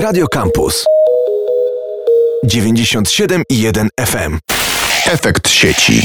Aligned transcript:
Radio 0.00 0.26
Campus 0.28 0.84
97,1 2.46 3.88
FM. 3.94 4.36
Efekt 5.04 5.46
sieci. 5.46 6.02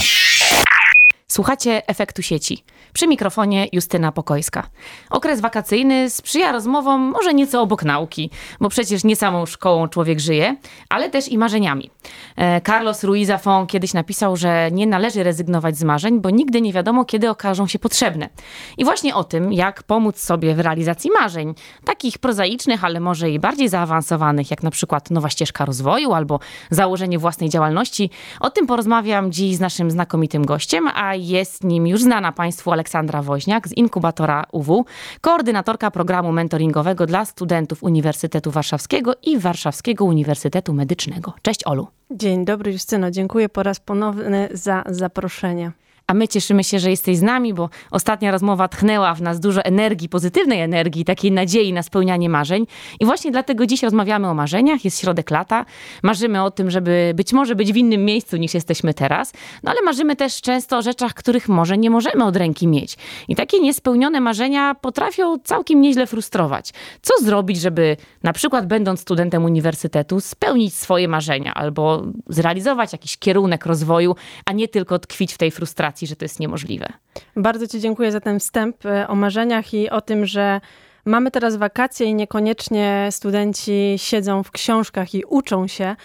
Słuchacie 1.35 1.87
efektu 1.87 2.21
sieci. 2.21 2.63
Przy 2.93 3.07
mikrofonie 3.07 3.67
Justyna 3.71 4.11
Pokojska. 4.11 4.67
Okres 5.09 5.41
wakacyjny 5.41 6.09
sprzyja 6.09 6.51
rozmowom 6.51 7.01
może 7.01 7.33
nieco 7.33 7.61
obok 7.61 7.83
nauki, 7.83 8.29
bo 8.59 8.69
przecież 8.69 9.03
nie 9.03 9.15
samą 9.15 9.45
szkołą 9.45 9.87
człowiek 9.87 10.19
żyje, 10.19 10.55
ale 10.89 11.09
też 11.09 11.27
i 11.27 11.37
marzeniami. 11.37 11.89
E, 12.35 12.61
Carlos 12.61 13.03
Ruiz 13.03 13.29
Zafón 13.29 13.67
kiedyś 13.67 13.93
napisał, 13.93 14.37
że 14.37 14.69
nie 14.71 14.87
należy 14.87 15.23
rezygnować 15.23 15.77
z 15.77 15.83
marzeń, 15.83 16.21
bo 16.21 16.29
nigdy 16.29 16.61
nie 16.61 16.73
wiadomo, 16.73 17.05
kiedy 17.05 17.29
okażą 17.29 17.67
się 17.67 17.79
potrzebne. 17.79 18.29
I 18.77 18.85
właśnie 18.85 19.15
o 19.15 19.23
tym, 19.23 19.53
jak 19.53 19.83
pomóc 19.83 20.19
sobie 20.19 20.55
w 20.55 20.59
realizacji 20.59 21.11
marzeń, 21.21 21.53
takich 21.85 22.17
prozaicznych, 22.17 22.83
ale 22.83 22.99
może 22.99 23.31
i 23.31 23.39
bardziej 23.39 23.69
zaawansowanych, 23.69 24.51
jak 24.51 24.63
na 24.63 24.71
przykład 24.71 25.11
nowa 25.11 25.29
ścieżka 25.29 25.65
rozwoju 25.65 26.13
albo 26.13 26.39
założenie 26.69 27.19
własnej 27.19 27.49
działalności, 27.49 28.09
o 28.39 28.49
tym 28.49 28.67
porozmawiam 28.67 29.31
dziś 29.31 29.55
z 29.55 29.59
naszym 29.59 29.91
znakomitym 29.91 30.45
gościem, 30.45 30.87
a 30.87 31.24
jest 31.27 31.63
nim 31.63 31.87
już 31.87 32.01
znana 32.01 32.31
Państwu 32.31 32.71
Aleksandra 32.71 33.21
Woźniak 33.21 33.67
z 33.67 33.71
inkubatora 33.71 34.43
UW, 34.51 34.85
koordynatorka 35.21 35.91
programu 35.91 36.31
mentoringowego 36.31 37.05
dla 37.05 37.25
studentów 37.25 37.83
Uniwersytetu 37.83 38.51
Warszawskiego 38.51 39.13
i 39.23 39.39
Warszawskiego 39.39 40.05
Uniwersytetu 40.05 40.73
Medycznego. 40.73 41.33
Cześć 41.41 41.63
Olu. 41.63 41.87
Dzień 42.11 42.45
dobry 42.45 42.71
Justyno, 42.71 43.11
dziękuję 43.11 43.49
po 43.49 43.63
raz 43.63 43.79
ponowny 43.79 44.49
za 44.51 44.83
zaproszenie 44.89 45.71
a 46.07 46.13
my 46.13 46.27
cieszymy 46.27 46.63
się, 46.63 46.79
że 46.79 46.89
jesteś 46.89 47.17
z 47.17 47.21
nami, 47.21 47.53
bo 47.53 47.69
ostatnia 47.91 48.31
rozmowa 48.31 48.67
tchnęła 48.67 49.13
w 49.13 49.21
nas 49.21 49.39
dużo 49.39 49.61
energii, 49.63 50.09
pozytywnej 50.09 50.61
energii, 50.61 51.05
takiej 51.05 51.31
nadziei 51.31 51.73
na 51.73 51.83
spełnianie 51.83 52.29
marzeń. 52.29 52.67
I 52.99 53.05
właśnie 53.05 53.31
dlatego 53.31 53.65
dziś 53.65 53.83
rozmawiamy 53.83 54.27
o 54.27 54.33
marzeniach. 54.33 54.85
Jest 54.85 54.99
środek 54.99 55.31
lata. 55.31 55.65
Marzymy 56.03 56.43
o 56.43 56.51
tym, 56.51 56.71
żeby 56.71 57.13
być 57.15 57.33
może 57.33 57.55
być 57.55 57.73
w 57.73 57.75
innym 57.75 58.05
miejscu 58.05 58.37
niż 58.37 58.53
jesteśmy 58.53 58.93
teraz, 58.93 59.33
no 59.63 59.71
ale 59.71 59.81
marzymy 59.85 60.15
też 60.15 60.41
często 60.41 60.77
o 60.77 60.81
rzeczach, 60.81 61.13
których 61.13 61.49
może 61.49 61.77
nie 61.77 61.89
możemy 61.89 62.25
od 62.25 62.35
ręki 62.35 62.67
mieć. 62.67 62.97
I 63.27 63.35
takie 63.35 63.59
niespełnione 63.59 64.21
marzenia 64.21 64.75
potrafią 64.75 65.39
całkiem 65.43 65.81
nieźle 65.81 66.07
frustrować. 66.07 66.73
Co 67.01 67.13
zrobić, 67.23 67.61
żeby 67.61 67.97
na 68.23 68.33
przykład 68.33 68.67
będąc 68.67 69.01
studentem 69.01 69.45
uniwersytetu 69.45 70.19
spełnić 70.19 70.73
swoje 70.73 71.07
marzenia 71.07 71.53
albo 71.53 72.03
zrealizować 72.29 72.91
jakiś 72.91 73.17
kierunek 73.17 73.65
rozwoju, 73.65 74.15
a 74.45 74.53
nie 74.53 74.67
tylko 74.67 74.99
tkwić 74.99 75.33
w 75.33 75.37
tej 75.37 75.51
frustracji? 75.51 75.94
Że 76.03 76.15
to 76.15 76.25
jest 76.25 76.39
niemożliwe. 76.39 76.93
Bardzo 77.35 77.67
Ci 77.67 77.79
dziękuję 77.79 78.11
za 78.11 78.19
ten 78.19 78.39
wstęp 78.39 78.85
e, 78.85 79.07
o 79.07 79.15
marzeniach 79.15 79.73
i 79.73 79.89
o 79.89 80.01
tym, 80.01 80.25
że 80.25 80.61
mamy 81.05 81.31
teraz 81.31 81.55
wakacje 81.55 82.07
i 82.07 82.15
niekoniecznie 82.15 83.07
studenci 83.11 83.93
siedzą 83.97 84.43
w 84.43 84.51
książkach 84.51 85.15
i 85.15 85.23
uczą 85.25 85.67
się 85.67 85.95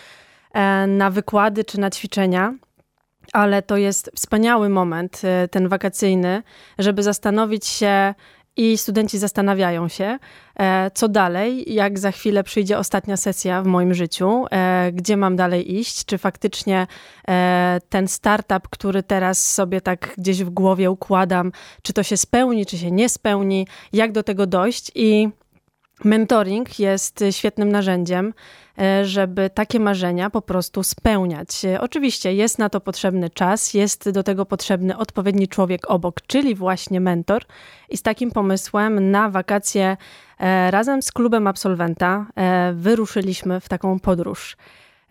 e, 0.52 0.86
na 0.86 1.10
wykłady 1.10 1.64
czy 1.64 1.80
na 1.80 1.90
ćwiczenia. 1.90 2.54
Ale 3.32 3.62
to 3.62 3.76
jest 3.76 4.10
wspaniały 4.14 4.68
moment, 4.68 5.22
e, 5.24 5.48
ten 5.48 5.68
wakacyjny, 5.68 6.42
żeby 6.78 7.02
zastanowić 7.02 7.66
się, 7.66 8.14
i 8.56 8.78
studenci 8.78 9.18
zastanawiają 9.18 9.88
się, 9.88 10.18
e, 10.58 10.90
co 10.94 11.08
dalej, 11.08 11.74
jak 11.74 11.98
za 11.98 12.12
chwilę 12.12 12.44
przyjdzie 12.44 12.78
ostatnia 12.78 13.16
sesja 13.16 13.62
w 13.62 13.66
moim 13.66 13.94
życiu, 13.94 14.46
e, 14.50 14.92
gdzie 14.92 15.16
mam 15.16 15.36
dalej 15.36 15.78
iść, 15.78 16.04
czy 16.04 16.18
faktycznie 16.18 16.86
e, 17.28 17.80
ten 17.88 18.08
startup, 18.08 18.68
który 18.70 19.02
teraz 19.02 19.50
sobie 19.50 19.80
tak 19.80 20.14
gdzieś 20.18 20.44
w 20.44 20.50
głowie 20.50 20.90
układam, 20.90 21.52
czy 21.82 21.92
to 21.92 22.02
się 22.02 22.16
spełni, 22.16 22.66
czy 22.66 22.78
się 22.78 22.90
nie 22.90 23.08
spełni, 23.08 23.66
jak 23.92 24.12
do 24.12 24.22
tego 24.22 24.46
dojść. 24.46 24.90
I 24.94 25.28
Mentoring 26.04 26.78
jest 26.78 27.24
świetnym 27.30 27.72
narzędziem, 27.72 28.34
żeby 29.02 29.50
takie 29.50 29.80
marzenia 29.80 30.30
po 30.30 30.42
prostu 30.42 30.82
spełniać. 30.82 31.64
E, 31.64 31.80
oczywiście 31.80 32.34
jest 32.34 32.58
na 32.58 32.68
to 32.68 32.80
potrzebny 32.80 33.30
czas, 33.30 33.74
jest 33.74 34.10
do 34.10 34.22
tego 34.22 34.46
potrzebny 34.46 34.96
odpowiedni 34.96 35.48
człowiek 35.48 35.90
obok, 35.90 36.20
czyli 36.26 36.54
właśnie 36.54 37.00
mentor. 37.00 37.42
I 37.88 37.96
z 37.96 38.02
takim 38.02 38.30
pomysłem 38.30 39.10
na 39.10 39.30
wakacje 39.30 39.96
e, 40.38 40.70
razem 40.70 41.02
z 41.02 41.12
klubem 41.12 41.46
absolwenta 41.46 42.26
wyruszyliśmy 42.74 43.60
w 43.60 43.68
taką 43.68 44.00
podróż. 44.00 44.56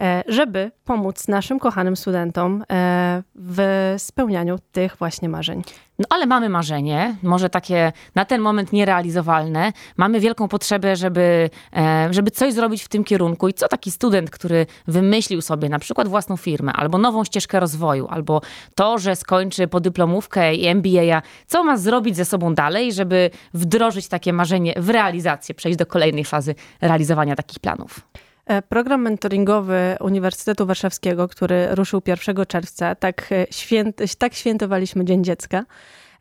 E, 0.01 0.23
żeby 0.27 0.71
pomóc 0.85 1.27
naszym 1.27 1.59
kochanym 1.59 1.95
studentom 1.95 2.63
e, 2.71 3.23
w 3.35 3.93
spełnianiu 3.97 4.59
tych 4.71 4.95
właśnie 4.95 5.29
marzeń. 5.29 5.61
No 5.99 6.05
ale 6.09 6.25
mamy 6.25 6.49
marzenie, 6.49 7.15
może 7.23 7.49
takie 7.49 7.91
na 8.15 8.25
ten 8.25 8.41
moment 8.41 8.73
nierealizowalne. 8.73 9.73
Mamy 9.97 10.19
wielką 10.19 10.47
potrzebę, 10.47 10.95
żeby, 10.95 11.49
e, 11.75 12.07
żeby 12.11 12.31
coś 12.31 12.53
zrobić 12.53 12.83
w 12.83 12.87
tym 12.87 13.03
kierunku. 13.03 13.47
I 13.47 13.53
co 13.53 13.67
taki 13.67 13.91
student, 13.91 14.29
który 14.29 14.65
wymyślił 14.87 15.41
sobie 15.41 15.69
na 15.69 15.79
przykład 15.79 16.07
własną 16.07 16.37
firmę, 16.37 16.73
albo 16.73 16.97
nową 16.97 17.23
ścieżkę 17.23 17.59
rozwoju, 17.59 18.07
albo 18.07 18.41
to, 18.75 18.97
że 18.97 19.15
skończy 19.15 19.67
podyplomówkę 19.67 20.55
i 20.55 20.67
MBA, 20.67 21.21
co 21.47 21.63
ma 21.63 21.77
zrobić 21.77 22.15
ze 22.15 22.25
sobą 22.25 22.55
dalej, 22.55 22.93
żeby 22.93 23.29
wdrożyć 23.53 24.07
takie 24.07 24.33
marzenie 24.33 24.73
w 24.77 24.89
realizację, 24.89 25.55
przejść 25.55 25.77
do 25.77 25.85
kolejnej 25.85 26.25
fazy 26.25 26.55
realizowania 26.81 27.35
takich 27.35 27.59
planów? 27.59 28.01
E, 28.49 28.61
program 28.61 29.01
mentoringowy 29.01 29.97
Uniwersytetu 29.99 30.65
Warszawskiego, 30.65 31.27
który 31.27 31.75
ruszył 31.75 32.01
1 32.05 32.45
czerwca, 32.45 32.95
tak, 32.95 33.31
e, 33.31 33.45
święt, 33.51 34.01
tak 34.17 34.33
świętowaliśmy 34.33 35.05
Dzień 35.05 35.23
Dziecka, 35.23 35.65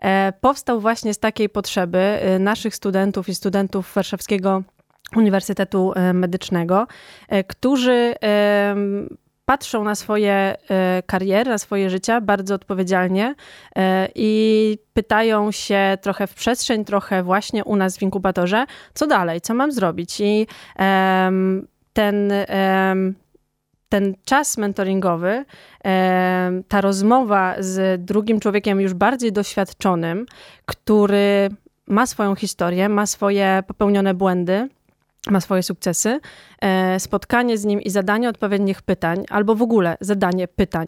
e, 0.01 0.33
powstał 0.41 0.81
właśnie 0.81 1.15
z 1.15 1.19
takiej 1.19 1.49
potrzeby 1.49 2.19
naszych 2.41 2.75
studentów 2.75 3.29
i 3.29 3.35
studentów 3.35 3.93
Warszawskiego 3.95 4.63
Uniwersytetu 5.17 5.93
Medycznego, 6.15 6.87
którzy 7.47 8.15
patrzą 9.45 9.85
na 9.85 9.95
swoje 9.95 10.55
kariery, 11.07 11.51
na 11.51 11.59
swoje 11.59 11.91
życia 11.91 12.21
bardzo 12.21 12.55
odpowiedzialnie 12.55 13.35
i 14.15 14.79
pytają 14.93 15.53
się 15.53 15.99
trochę 16.03 16.27
w 16.27 16.35
przestrzeń, 16.35 16.85
trochę 16.85 17.23
właśnie 17.23 17.65
u 17.65 17.77
nas 17.77 17.99
w 17.99 18.03
inkubatorze, 18.03 18.65
co 18.95 19.07
dalej, 19.07 19.41
co 19.41 19.55
mam 19.55 19.73
zrobić. 19.73 20.21
I 20.21 20.47
ten, 21.99 22.33
ten 23.89 24.15
czas 24.25 24.59
mentoringowy, 24.59 25.45
ta 26.69 26.81
rozmowa 26.81 27.55
z 27.59 28.05
drugim 28.05 28.41
człowiekiem 28.41 28.81
już 28.81 28.95
bardziej 28.95 29.33
doświadczonym, 29.33 30.27
który 30.67 31.49
ma 31.87 32.07
swoją 32.07 32.35
historię, 32.35 32.89
ma 32.89 33.07
swoje 33.07 33.63
popełnione 33.67 34.15
błędy, 34.15 34.69
ma 35.31 35.41
swoje 35.41 35.63
sukcesy, 35.63 36.21
e, 36.61 37.01
spotkanie 37.01 37.59
z 37.59 37.65
nim 37.65 37.81
i 37.81 37.91
zadanie 37.91 38.29
odpowiednich 38.29 38.83
pytań, 38.83 39.25
albo 39.31 39.55
w 39.55 39.63
ogóle 39.63 39.97
zadanie 40.01 40.49
pytań 40.49 40.87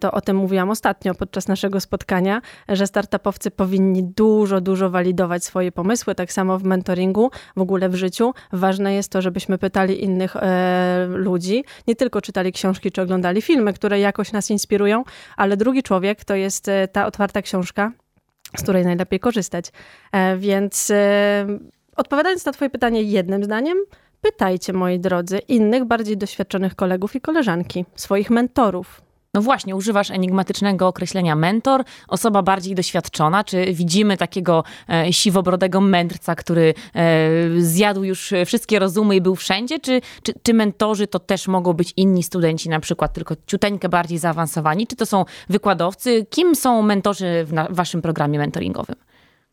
to 0.00 0.12
o 0.12 0.20
tym 0.20 0.36
mówiłam 0.36 0.70
ostatnio 0.70 1.14
podczas 1.14 1.48
naszego 1.48 1.80
spotkania, 1.80 2.40
że 2.68 2.86
startupowcy 2.86 3.50
powinni 3.50 4.04
dużo, 4.04 4.60
dużo 4.60 4.90
walidować 4.90 5.44
swoje 5.44 5.72
pomysły, 5.72 6.14
tak 6.14 6.32
samo 6.32 6.58
w 6.58 6.64
mentoringu, 6.64 7.30
w 7.56 7.60
ogóle 7.60 7.88
w 7.88 7.94
życiu. 7.94 8.34
Ważne 8.52 8.94
jest 8.94 9.12
to, 9.12 9.22
żebyśmy 9.22 9.58
pytali 9.58 10.04
innych 10.04 10.36
e, 10.36 11.06
ludzi, 11.08 11.64
nie 11.88 11.96
tylko 11.96 12.20
czytali 12.20 12.52
książki 12.52 12.92
czy 12.92 13.02
oglądali 13.02 13.42
filmy, 13.42 13.72
które 13.72 14.00
jakoś 14.00 14.32
nas 14.32 14.50
inspirują, 14.50 15.04
ale 15.36 15.56
drugi 15.56 15.82
człowiek 15.82 16.24
to 16.24 16.34
jest 16.34 16.68
e, 16.68 16.88
ta 16.88 17.06
otwarta 17.06 17.42
książka, 17.42 17.92
z 18.56 18.62
której 18.62 18.84
najlepiej 18.84 19.20
korzystać. 19.20 19.72
Więc 20.38 20.92
odpowiadając 21.96 22.46
na 22.46 22.52
Twoje 22.52 22.70
pytanie 22.70 23.02
jednym 23.02 23.44
zdaniem, 23.44 23.78
pytajcie, 24.20 24.72
moi 24.72 24.98
drodzy, 24.98 25.38
innych 25.38 25.84
bardziej 25.84 26.16
doświadczonych 26.16 26.74
kolegów 26.74 27.16
i 27.16 27.20
koleżanki, 27.20 27.84
swoich 27.96 28.30
mentorów, 28.30 29.05
no 29.36 29.42
właśnie, 29.42 29.76
używasz 29.76 30.10
enigmatycznego 30.10 30.88
określenia 30.88 31.36
mentor, 31.36 31.84
osoba 32.08 32.42
bardziej 32.42 32.74
doświadczona. 32.74 33.44
Czy 33.44 33.72
widzimy 33.72 34.16
takiego 34.16 34.64
e, 34.88 35.12
siwobrodego 35.12 35.80
mędrca, 35.80 36.34
który 36.34 36.74
e, 36.94 37.30
zjadł 37.58 38.04
już 38.04 38.32
wszystkie 38.46 38.78
rozumy 38.78 39.16
i 39.16 39.20
był 39.20 39.36
wszędzie? 39.36 39.80
Czy, 39.80 40.00
czy, 40.22 40.32
czy 40.42 40.54
mentorzy 40.54 41.06
to 41.06 41.18
też 41.18 41.48
mogą 41.48 41.72
być 41.72 41.92
inni 41.96 42.22
studenci, 42.22 42.68
na 42.68 42.80
przykład 42.80 43.12
tylko 43.12 43.34
ciuteńkę 43.46 43.88
bardziej 43.88 44.18
zaawansowani? 44.18 44.86
Czy 44.86 44.96
to 44.96 45.06
są 45.06 45.24
wykładowcy? 45.48 46.26
Kim 46.30 46.54
są 46.54 46.82
mentorzy 46.82 47.44
w, 47.44 47.52
na, 47.52 47.64
w 47.64 47.74
waszym 47.74 48.02
programie 48.02 48.38
mentoringowym? 48.38 48.96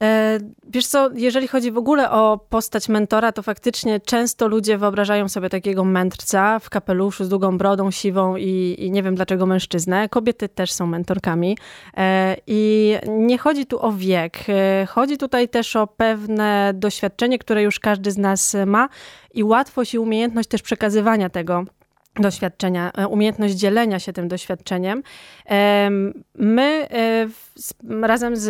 E, 0.04 0.40
wiesz 0.68 0.88
co, 0.88 1.10
jeżeli 1.16 1.48
chodzi 1.48 1.72
w 1.72 1.78
ogóle 1.78 2.12
o 2.12 2.40
postać 2.50 2.90
mentora, 2.90 3.32
to 3.32 3.44
faktycznie 3.44 4.00
często 4.00 4.48
ludzie 4.48 4.78
wyobrażają 4.78 5.30
sobie 5.30 5.50
takiego 5.50 5.84
mędrca 5.84 6.60
w 6.60 6.70
kapeluszu 6.70 7.24
z 7.24 7.30
długą 7.30 7.58
brodą 7.58 7.92
siwą 7.92 8.36
i, 8.36 8.76
i 8.80 8.92
nie 8.92 9.04
wiem 9.04 9.16
dlaczego 9.16 9.46
mężczyznę. 9.46 10.10
Kobiety 10.10 10.50
też 10.50 10.72
są 10.72 10.88
mentorkami. 10.88 11.58
E, 11.98 12.36
I 12.48 12.96
nie 13.08 13.38
chodzi 13.38 13.66
tu 13.66 13.86
o 13.86 13.92
wiek. 13.92 14.38
E, 14.50 14.86
chodzi 14.86 15.18
tutaj 15.18 15.50
też 15.50 15.76
o 15.76 15.88
pewne 15.88 16.72
doświadczenie, 16.76 17.40
które 17.40 17.64
już 17.64 17.80
każdy 17.80 18.12
z 18.12 18.18
nas 18.18 18.56
ma 18.66 18.90
i 19.34 19.44
łatwość 19.44 19.94
i 19.94 20.00
umiejętność 20.00 20.50
też 20.50 20.62
przekazywania 20.62 21.30
tego 21.30 21.66
doświadczenia, 22.16 22.92
umiejętność 23.10 23.54
dzielenia 23.54 24.00
się 24.00 24.14
tym 24.14 24.28
doświadczeniem. 24.28 25.04
My 26.36 26.88
e, 26.92 27.28
razem 28.08 28.36
z 28.36 28.50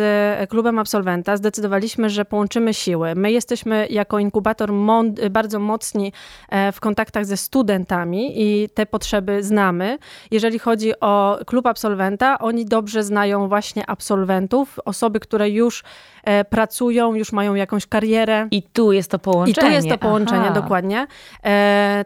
klubem 0.50 0.78
absolwenta 0.78 1.36
zdecydowaliśmy, 1.36 2.10
że 2.10 2.24
połączymy 2.24 2.74
siły. 2.74 3.14
My 3.14 3.32
jesteśmy 3.32 3.86
jako 3.90 4.18
inkubator 4.18 4.70
bardzo 5.30 5.58
mocni 5.58 6.12
e, 6.48 6.72
w 6.72 6.80
kontaktach 6.80 7.26
ze 7.26 7.36
studentami 7.36 8.32
i 8.42 8.68
te 8.74 8.86
potrzeby 8.86 9.42
znamy. 9.42 9.98
Jeżeli 10.30 10.58
chodzi 10.58 11.00
o 11.00 11.38
klub 11.46 11.66
absolwenta, 11.66 12.38
oni 12.38 12.64
dobrze 12.64 13.02
znają 13.02 13.48
właśnie 13.48 13.90
absolwentów, 13.90 14.80
osoby, 14.84 15.20
które 15.20 15.50
już 15.50 15.84
pracują, 16.50 17.14
już 17.14 17.32
mają 17.32 17.54
jakąś 17.54 17.86
karierę. 17.86 18.48
I 18.50 18.62
tu 18.62 18.92
jest 18.92 19.10
to 19.10 19.18
połączenie. 19.18 19.68
I 19.68 19.70
tu 19.70 19.74
jest 19.74 19.88
to 19.88 19.98
połączenie, 19.98 20.44
Aha. 20.44 20.60
dokładnie. 20.60 21.06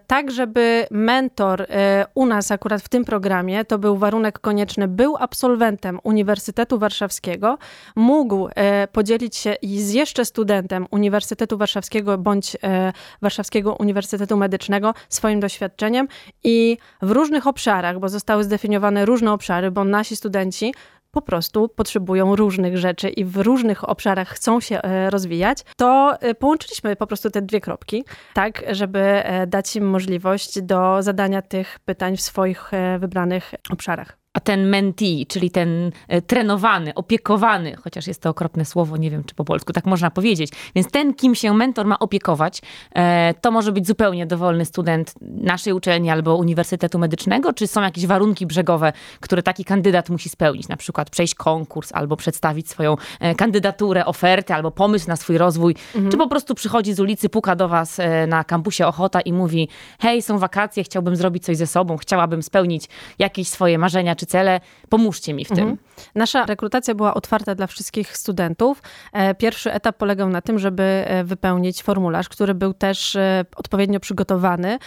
Tak, 0.06 0.30
żeby 0.30 0.86
mentor 0.90 1.62
e, 1.62 2.06
u 2.14 2.26
nas 2.26 2.50
akurat 2.50 2.82
w 2.82 2.88
tym 2.88 3.04
programie, 3.04 3.64
to 3.64 3.78
był 3.78 3.96
warunek 3.96 4.38
konieczny, 4.38 4.77
był 4.86 5.16
absolwentem 5.16 6.00
Uniwersytetu 6.02 6.78
Warszawskiego, 6.78 7.58
mógł 7.96 8.48
e, 8.54 8.88
podzielić 8.88 9.36
się 9.36 9.56
z 9.62 9.92
jeszcze 9.92 10.24
studentem 10.24 10.86
Uniwersytetu 10.90 11.58
Warszawskiego 11.58 12.18
bądź 12.18 12.56
e, 12.62 12.92
Warszawskiego 13.22 13.74
Uniwersytetu 13.74 14.36
Medycznego 14.36 14.94
swoim 15.08 15.40
doświadczeniem 15.40 16.08
i 16.44 16.76
w 17.02 17.10
różnych 17.10 17.46
obszarach, 17.46 17.98
bo 17.98 18.08
zostały 18.08 18.44
zdefiniowane 18.44 19.04
różne 19.04 19.32
obszary, 19.32 19.70
bo 19.70 19.84
nasi 19.84 20.16
studenci 20.16 20.74
po 21.10 21.22
prostu 21.22 21.68
potrzebują 21.68 22.36
różnych 22.36 22.78
rzeczy 22.78 23.08
i 23.08 23.24
w 23.24 23.36
różnych 23.36 23.88
obszarach 23.88 24.28
chcą 24.28 24.60
się 24.60 24.82
e, 24.82 25.10
rozwijać, 25.10 25.58
to 25.76 26.16
połączyliśmy 26.38 26.96
po 26.96 27.06
prostu 27.06 27.30
te 27.30 27.42
dwie 27.42 27.60
kropki, 27.60 28.04
tak, 28.34 28.62
żeby 28.70 29.22
dać 29.46 29.76
im 29.76 29.90
możliwość 29.90 30.62
do 30.62 31.02
zadania 31.02 31.42
tych 31.42 31.78
pytań 31.84 32.16
w 32.16 32.22
swoich 32.22 32.70
wybranych 32.98 33.54
obszarach. 33.70 34.18
A 34.38 34.40
ten 34.40 34.68
mentee, 34.68 35.26
czyli 35.28 35.50
ten 35.50 35.90
e, 36.08 36.22
trenowany, 36.22 36.94
opiekowany, 36.94 37.76
chociaż 37.76 38.06
jest 38.06 38.22
to 38.22 38.30
okropne 38.30 38.64
słowo, 38.64 38.96
nie 38.96 39.10
wiem 39.10 39.24
czy 39.24 39.34
po 39.34 39.44
polsku 39.44 39.72
tak 39.72 39.86
można 39.86 40.10
powiedzieć, 40.10 40.52
więc 40.74 40.90
ten, 40.90 41.14
kim 41.14 41.34
się 41.34 41.54
mentor 41.54 41.86
ma 41.86 41.98
opiekować, 41.98 42.62
e, 42.94 43.34
to 43.40 43.50
może 43.50 43.72
być 43.72 43.86
zupełnie 43.86 44.26
dowolny 44.26 44.64
student 44.64 45.14
naszej 45.20 45.72
uczelni 45.72 46.10
albo 46.10 46.36
Uniwersytetu 46.36 46.98
Medycznego, 46.98 47.52
czy 47.52 47.66
są 47.66 47.82
jakieś 47.82 48.06
warunki 48.06 48.46
brzegowe, 48.46 48.92
które 49.20 49.42
taki 49.42 49.64
kandydat 49.64 50.10
musi 50.10 50.28
spełnić, 50.28 50.68
na 50.68 50.76
przykład 50.76 51.10
przejść 51.10 51.34
konkurs 51.34 51.92
albo 51.92 52.16
przedstawić 52.16 52.70
swoją 52.70 52.96
e, 53.20 53.34
kandydaturę, 53.34 54.06
ofertę 54.06 54.54
albo 54.54 54.70
pomysł 54.70 55.08
na 55.08 55.16
swój 55.16 55.38
rozwój, 55.38 55.74
mhm. 55.94 56.10
czy 56.10 56.18
po 56.18 56.28
prostu 56.28 56.54
przychodzi 56.54 56.94
z 56.94 57.00
ulicy, 57.00 57.28
puka 57.28 57.56
do 57.56 57.68
was 57.68 58.00
na 58.28 58.44
kampusie 58.44 58.86
Ochota 58.86 59.20
i 59.20 59.32
mówi 59.32 59.68
hej, 60.00 60.22
są 60.22 60.38
wakacje, 60.38 60.84
chciałbym 60.84 61.16
zrobić 61.16 61.44
coś 61.44 61.56
ze 61.56 61.66
sobą, 61.66 61.96
chciałabym 61.96 62.42
spełnić 62.42 62.88
jakieś 63.18 63.48
swoje 63.48 63.78
marzenia 63.78 64.16
czy 64.16 64.27
cele, 64.28 64.60
pomóżcie 64.88 65.34
mi 65.34 65.44
w 65.44 65.48
tym. 65.48 65.58
Mhm. 65.58 65.76
Nasza 66.14 66.46
rekrutacja 66.46 66.94
była 66.94 67.14
otwarta 67.14 67.54
dla 67.54 67.66
wszystkich 67.66 68.16
studentów. 68.16 68.82
E, 69.12 69.34
pierwszy 69.34 69.72
etap 69.72 69.96
polegał 69.96 70.28
na 70.28 70.40
tym, 70.40 70.58
żeby 70.58 70.82
e, 70.82 71.24
wypełnić 71.24 71.82
formularz, 71.82 72.28
który 72.28 72.54
był 72.54 72.74
też 72.74 73.16
e, 73.16 73.44
odpowiednio 73.56 74.00
przygotowany. 74.00 74.78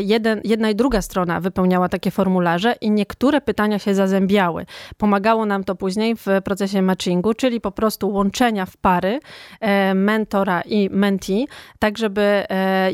Jeden, 0.00 0.40
jedna 0.44 0.70
i 0.70 0.74
druga 0.74 1.02
strona 1.02 1.40
wypełniała 1.40 1.88
takie 1.88 2.10
formularze 2.10 2.74
i 2.80 2.90
niektóre 2.90 3.40
pytania 3.40 3.78
się 3.78 3.94
zazębiały. 3.94 4.66
Pomagało 4.96 5.46
nam 5.46 5.64
to 5.64 5.74
później 5.74 6.16
w 6.16 6.26
procesie 6.44 6.82
matchingu, 6.82 7.34
czyli 7.34 7.60
po 7.60 7.72
prostu 7.72 8.10
łączenia 8.10 8.66
w 8.66 8.76
pary 8.76 9.20
mentora 9.94 10.62
i 10.62 10.90
mentee, 10.90 11.46
tak 11.78 11.98
żeby 11.98 12.44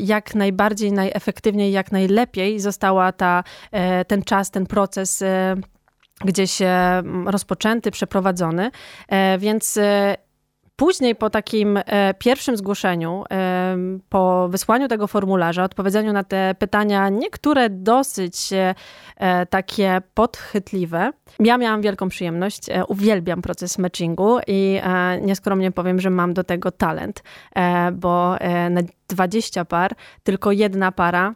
jak 0.01 0.35
najbardziej, 0.35 0.91
najefektywniej, 0.91 1.71
jak 1.71 1.91
najlepiej 1.91 2.59
została 2.59 3.11
ta, 3.11 3.43
ten 4.07 4.21
czas, 4.23 4.51
ten 4.51 4.65
proces 4.65 5.23
gdzieś 6.25 6.59
rozpoczęty, 7.25 7.91
przeprowadzony, 7.91 8.71
e, 9.07 9.37
więc 9.37 9.77
e, 9.77 10.15
Później 10.75 11.15
po 11.15 11.29
takim 11.29 11.79
e, 11.85 12.13
pierwszym 12.13 12.57
zgłoszeniu, 12.57 13.23
po 14.09 14.49
wysłaniu 14.49 14.87
tego 14.87 15.07
formularza, 15.07 15.63
odpowiedzeniu 15.63 16.13
na 16.13 16.23
te 16.23 16.55
pytania, 16.59 17.09
niektóre 17.09 17.69
dosyć 17.69 18.49
takie 19.49 20.01
podchwytliwe, 20.13 21.11
ja 21.39 21.57
miałam 21.57 21.81
wielką 21.81 22.09
przyjemność. 22.09 22.61
Uwielbiam 22.87 23.41
proces 23.41 23.77
matchingu 23.77 24.37
i 24.47 24.81
nieskromnie 25.21 25.71
powiem, 25.71 25.99
że 25.99 26.09
mam 26.09 26.33
do 26.33 26.43
tego 26.43 26.71
talent, 26.71 27.23
bo 27.93 28.35
na 28.69 28.81
20 29.09 29.65
par 29.65 29.95
tylko 30.23 30.51
jedna 30.51 30.91
para 30.91 31.33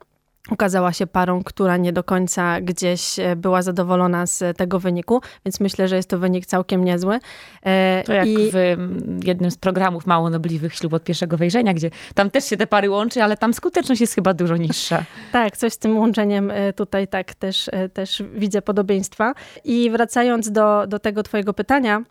okazała 0.49 0.93
się 0.93 1.07
parą, 1.07 1.43
która 1.43 1.77
nie 1.77 1.93
do 1.93 2.03
końca 2.03 2.61
gdzieś 2.61 3.19
e, 3.19 3.35
była 3.35 3.61
zadowolona 3.61 4.25
z 4.25 4.57
tego 4.57 4.79
wyniku, 4.79 5.21
więc 5.45 5.59
myślę, 5.59 5.87
że 5.87 5.95
jest 5.95 6.09
to 6.09 6.19
wynik 6.19 6.45
całkiem 6.45 6.85
niezły. 6.85 7.19
E, 7.63 8.03
to 8.05 8.13
jak 8.13 8.27
I... 8.27 8.51
w 8.51 8.77
jednym 9.23 9.51
z 9.51 9.57
programów 9.57 10.05
Mało 10.05 10.29
Nobliwych 10.29 10.75
Ślub 10.75 10.93
od 10.93 11.03
pierwszego 11.03 11.37
wejrzenia, 11.37 11.73
gdzie 11.73 11.89
tam 12.15 12.31
też 12.31 12.45
się 12.45 12.57
te 12.57 12.67
pary 12.67 12.89
łączy, 12.89 13.23
ale 13.23 13.37
tam 13.37 13.53
skuteczność 13.53 14.01
jest 14.01 14.15
chyba 14.15 14.33
dużo 14.33 14.57
niższa. 14.57 15.03
tak, 15.31 15.57
coś 15.57 15.73
z 15.73 15.77
tym 15.77 15.97
łączeniem 15.97 16.51
e, 16.51 16.73
tutaj 16.73 17.07
tak 17.07 17.33
też, 17.33 17.69
też 17.93 18.23
widzę 18.35 18.61
podobieństwa. 18.61 19.33
I 19.63 19.89
wracając 19.89 20.51
do, 20.51 20.87
do 20.87 20.99
tego 20.99 21.23
twojego 21.23 21.53
pytania, 21.53 22.03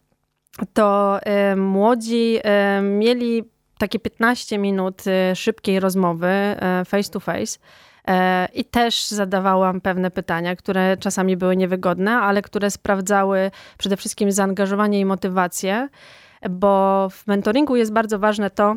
to 0.73 1.19
młodzi 1.57 2.39
mieli 2.83 3.45
takie 3.79 3.99
15 3.99 4.59
minut 4.59 5.03
szybkiej 5.35 5.81
rozmowy 5.81 6.29
face 6.87 7.11
to 7.11 7.21
face 7.21 7.59
E, 7.59 7.92
I 8.55 8.65
też 8.65 9.09
zadawałam 9.09 9.81
pewne 9.81 10.11
pytania, 10.11 10.57
które 10.57 10.97
czasami 10.97 11.37
były 11.37 11.57
niewygodne, 11.57 12.13
ale 12.13 12.43
które 12.43 12.71
sprawdzały 12.71 13.51
przede 13.79 13.97
wszystkim 13.97 14.33
zaangażowanie 14.33 15.01
i 15.01 15.05
motywację, 15.05 15.89
bo 16.51 17.09
w 17.11 17.27
mentoringu 17.27 17.77
jest 17.77 17.93
bardzo 17.93 18.19
ważne 18.19 18.51
to, 18.51 18.77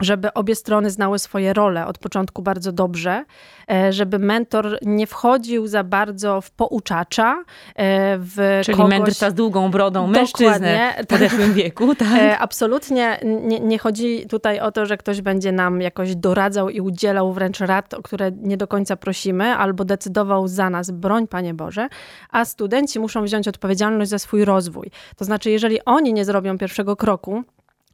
żeby 0.00 0.34
obie 0.34 0.54
strony 0.54 0.90
znały 0.90 1.18
swoje 1.18 1.52
role 1.52 1.86
od 1.86 1.98
początku 1.98 2.42
bardzo 2.42 2.72
dobrze, 2.72 3.24
e, 3.70 3.92
żeby 3.92 4.18
mentor 4.18 4.78
nie 4.82 5.06
wchodził 5.06 5.66
za 5.66 5.84
bardzo 5.84 6.40
w 6.40 6.50
pouczacza, 6.50 7.44
e, 7.76 8.18
w 8.18 8.60
Czyli 8.64 8.76
kogoś... 8.76 8.90
mędrca 8.90 9.30
z 9.30 9.34
długą 9.34 9.70
brodą, 9.70 10.06
mężczyznę 10.06 10.94
w 11.02 11.06
podeszłym 11.06 11.54
wieku, 11.54 11.94
tak? 11.94 12.22
E, 12.22 12.38
absolutnie 12.38 13.20
nie, 13.24 13.60
nie, 13.60 13.78
chodzi 13.78 14.26
tutaj 14.28 14.60
o 14.60 14.72
to, 14.72 14.86
że 14.86 14.96
ktoś 14.96 15.20
będzie 15.20 15.52
nam 15.52 15.80
jakoś 15.80 16.16
doradzał 16.16 16.68
i 16.70 16.80
udzielał 16.80 17.32
wręcz 17.32 17.60
rad, 17.60 17.94
o 17.94 18.02
które 18.02 18.32
nie 18.32 18.56
do 18.56 18.66
końca 18.66 18.96
prosimy, 18.96 19.44
albo 19.44 19.84
decydował 19.84 20.48
za 20.48 20.70
nas, 20.70 20.90
broń 20.90 21.28
Panie 21.28 21.54
Boże, 21.54 21.88
a 22.30 22.44
studenci 22.44 23.00
muszą 23.00 23.24
wziąć 23.24 23.48
odpowiedzialność 23.48 24.10
za 24.10 24.18
swój 24.18 24.44
rozwój. 24.44 24.90
To 25.16 25.24
znaczy, 25.24 25.50
jeżeli 25.50 25.84
oni 25.84 26.12
nie 26.12 26.24
zrobią 26.24 26.58
pierwszego 26.58 26.96
kroku, 26.96 27.44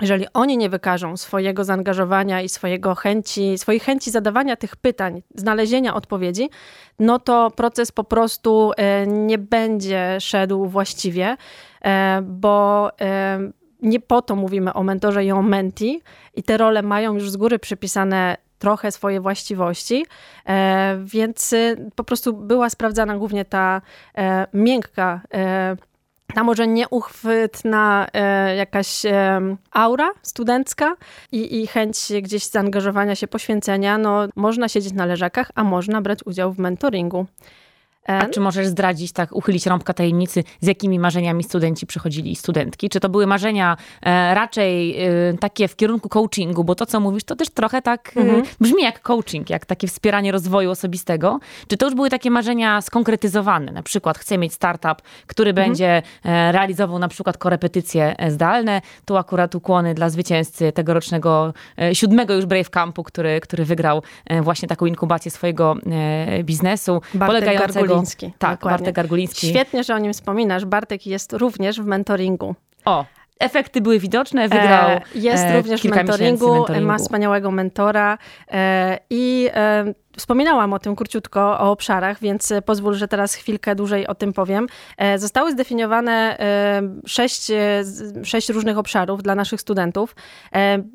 jeżeli 0.02 0.26
oni 0.34 0.56
nie 0.56 0.68
wykażą 0.68 1.16
swojego 1.16 1.64
zaangażowania 1.64 2.42
i 2.42 2.48
swojego 2.48 2.94
chęci, 2.94 3.58
swojej 3.58 3.80
chęci 3.80 4.10
zadawania 4.10 4.56
tych 4.56 4.76
pytań, 4.76 5.22
znalezienia 5.34 5.94
odpowiedzi, 5.94 6.50
no 6.98 7.18
to 7.18 7.50
proces 7.50 7.92
po 7.92 8.04
prostu 8.04 8.72
e, 8.76 9.06
nie 9.06 9.38
będzie 9.38 10.16
szedł 10.20 10.66
właściwie, 10.66 11.36
e, 11.84 12.22
bo 12.22 12.90
e, 13.00 13.38
nie 13.82 14.00
po 14.00 14.22
to 14.22 14.36
mówimy 14.36 14.72
o 14.72 14.82
mentorze 14.82 15.24
i 15.24 15.32
o 15.32 15.42
menti 15.42 16.02
i 16.34 16.42
te 16.42 16.56
role 16.56 16.82
mają 16.82 17.14
już 17.14 17.30
z 17.30 17.36
góry 17.36 17.58
przypisane 17.58 18.36
trochę 18.58 18.92
swoje 18.92 19.20
właściwości, 19.20 20.06
więc 21.04 21.54
po 21.94 22.04
prostu 22.04 22.32
była 22.32 22.70
sprawdzana 22.70 23.18
głównie 23.18 23.44
ta 23.44 23.82
miękka 24.52 25.20
ta 26.34 26.44
może 26.44 26.66
nieuchwytna 26.66 28.06
e, 28.12 28.56
jakaś 28.56 29.04
e, 29.04 29.40
aura 29.70 30.10
studencka 30.22 30.96
i, 31.32 31.62
i 31.62 31.66
chęć 31.66 32.12
gdzieś 32.22 32.46
zaangażowania 32.46 33.14
się, 33.14 33.28
poświęcenia, 33.28 33.98
no 33.98 34.28
można 34.36 34.68
siedzieć 34.68 34.92
na 34.92 35.06
leżakach, 35.06 35.50
a 35.54 35.64
można 35.64 36.02
brać 36.02 36.18
udział 36.24 36.52
w 36.52 36.58
mentoringu. 36.58 37.26
A 38.08 38.26
czy 38.26 38.40
możesz 38.40 38.66
zdradzić, 38.66 39.12
tak, 39.12 39.32
uchylić 39.32 39.66
rąbka 39.66 39.94
tajemnicy, 39.94 40.44
z 40.60 40.66
jakimi 40.66 40.98
marzeniami 40.98 41.44
studenci 41.44 41.86
przychodzili 41.86 42.32
i 42.32 42.36
studentki? 42.36 42.88
Czy 42.88 43.00
to 43.00 43.08
były 43.08 43.26
marzenia 43.26 43.76
e, 44.02 44.34
raczej 44.34 45.02
e, 45.02 45.08
takie 45.40 45.68
w 45.68 45.76
kierunku 45.76 46.08
coachingu, 46.08 46.64
bo 46.64 46.74
to, 46.74 46.86
co 46.86 47.00
mówisz, 47.00 47.24
to 47.24 47.36
też 47.36 47.50
trochę 47.50 47.82
tak 47.82 48.12
e, 48.16 48.20
mhm. 48.20 48.42
brzmi 48.60 48.82
jak 48.82 49.00
coaching, 49.00 49.50
jak 49.50 49.66
takie 49.66 49.88
wspieranie 49.88 50.32
rozwoju 50.32 50.70
osobistego. 50.70 51.38
Czy 51.68 51.76
to 51.76 51.86
już 51.86 51.94
były 51.94 52.10
takie 52.10 52.30
marzenia 52.30 52.80
skonkretyzowane? 52.80 53.72
Na 53.72 53.82
przykład 53.82 54.18
chcę 54.18 54.38
mieć 54.38 54.52
startup, 54.52 55.02
który 55.26 55.50
mhm. 55.50 55.68
będzie 55.68 56.02
realizował 56.52 56.98
na 56.98 57.08
przykład 57.08 57.38
korepetycje 57.38 58.16
zdalne. 58.28 58.82
Tu 59.04 59.16
akurat 59.16 59.54
ukłony 59.54 59.94
dla 59.94 60.10
zwycięzcy 60.10 60.72
tegorocznego 60.72 61.54
siódmego 61.92 62.34
już 62.34 62.46
Brave 62.46 62.70
Campu, 62.70 63.02
który, 63.02 63.40
który 63.40 63.64
wygrał 63.64 64.02
właśnie 64.42 64.68
taką 64.68 64.86
inkubację 64.86 65.30
swojego 65.30 65.76
biznesu, 66.44 67.00
Bartek 67.14 67.26
polegającego 67.26 67.97
Garguliński. 68.00 68.32
Tak, 68.38 68.50
dokładnie. 68.58 68.78
Bartek 68.78 68.94
Garguliński. 68.94 69.48
Świetnie, 69.48 69.84
że 69.84 69.94
o 69.94 69.98
nim 69.98 70.12
wspominasz. 70.12 70.64
Bartek 70.64 71.06
jest 71.06 71.32
również 71.32 71.80
w 71.80 71.84
mentoringu. 71.86 72.54
O, 72.84 73.04
efekty 73.40 73.80
były 73.80 73.98
widoczne, 73.98 74.48
wygrał 74.48 74.88
E, 74.90 75.00
Jest 75.14 75.44
e, 75.44 75.56
również 75.56 75.80
w 75.82 75.84
mentoringu, 75.84 76.54
mentoringu. 76.54 76.86
ma 76.86 76.98
wspaniałego 76.98 77.50
mentora 77.50 78.18
e, 78.52 78.98
i 79.10 79.48
e, 79.54 79.84
wspominałam 80.16 80.72
o 80.72 80.78
tym 80.78 80.96
króciutko, 80.96 81.40
o 81.60 81.70
obszarach, 81.70 82.20
więc 82.20 82.52
e, 82.52 82.62
pozwól, 82.62 82.94
że 82.94 83.08
teraz 83.08 83.34
chwilkę 83.34 83.74
dłużej 83.74 84.06
o 84.06 84.14
tym 84.14 84.32
powiem. 84.32 84.66
E, 84.96 85.18
Zostały 85.18 85.52
zdefiniowane 85.52 86.38
e, 86.40 86.82
sześć, 87.06 87.46
sześć 88.24 88.48
różnych 88.48 88.78
obszarów 88.78 89.22
dla 89.22 89.34
naszych 89.34 89.60
studentów. 89.60 90.16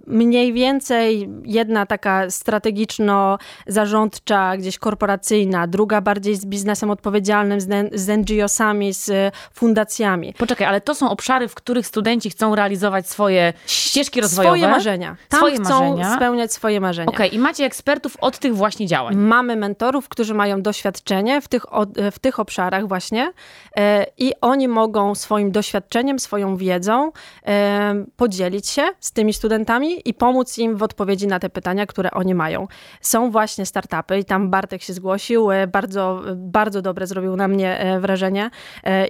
Mniej 0.08 0.53
więcej 0.53 1.29
jedna 1.46 1.86
taka 1.86 2.29
strategiczno-zarządcza, 2.29 4.58
gdzieś 4.58 4.77
korporacyjna, 4.77 5.67
druga 5.67 6.01
bardziej 6.01 6.36
z 6.36 6.46
biznesem 6.46 6.89
odpowiedzialnym, 6.89 7.62
z, 7.93 8.08
NGO-sami, 8.10 8.93
z 8.93 9.36
fundacjami. 9.53 10.34
Poczekaj, 10.38 10.67
ale 10.67 10.82
to 10.82 10.96
są 10.96 11.10
obszary, 11.10 11.48
w 11.48 11.55
których 11.55 11.88
studenci 11.88 12.29
chcą 12.29 12.55
realizować 12.55 13.10
swoje 13.10 13.53
ścieżki 13.67 14.22
rozwojowe. 14.22 14.58
Swoje 14.58 14.72
marzenia. 14.72 15.15
Tam 15.29 15.39
Swoje 15.39 15.55
chcą 15.55 15.89
marzenia. 15.89 16.15
spełniać 16.15 16.53
swoje 16.53 16.79
marzenia. 16.79 17.10
Okej, 17.10 17.36
i 17.36 17.39
macie 17.39 17.65
ekspertów 17.65 18.17
od 18.22 18.39
tych 18.39 18.55
właśnie 18.55 18.88
działań. 18.88 19.03
Mamy 19.12 19.56
mentorów, 19.56 20.10
którzy 20.10 20.34
mają 20.34 20.62
doświadczenie 20.62 21.42
w 21.42 21.48
tych, 21.48 21.66
w 22.12 22.20
tych 22.20 22.40
obszarach 22.40 22.88
właśnie 22.88 23.34
e, 23.78 24.06
i 24.18 24.34
oni 24.42 24.68
mogą 24.68 25.16
swoim 25.16 25.52
doświadczeniem, 25.52 26.20
swoją 26.20 26.58
wiedzą 26.58 27.12
e, 27.48 28.06
podzielić 28.18 28.68
się 28.68 28.84
z 29.00 29.12
tymi 29.12 29.34
studentami 29.34 30.10
i 30.10 30.14
pomóc 30.14 30.58
im 30.58 30.78
w 30.78 30.84
odpowiedzi 30.84 31.28
na 31.28 31.40
te 31.40 31.50
pytania, 31.50 31.86
które 31.86 32.12
oni 32.12 32.36
mają. 32.36 32.68
Są 33.02 33.32
właśnie 33.32 33.66
startupy 33.66 34.20
i 34.20 34.26
tam 34.26 34.50
Bartek 34.50 34.82
się 34.82 34.94
zgłosił, 34.94 35.52
e, 35.52 35.68
bardzo, 35.68 36.22
bardzo 36.36 36.82
dobre 36.82 37.08
zrobił 37.08 37.36
na 37.36 37.48
mnie 37.48 37.98
wrażenie 38.00 38.50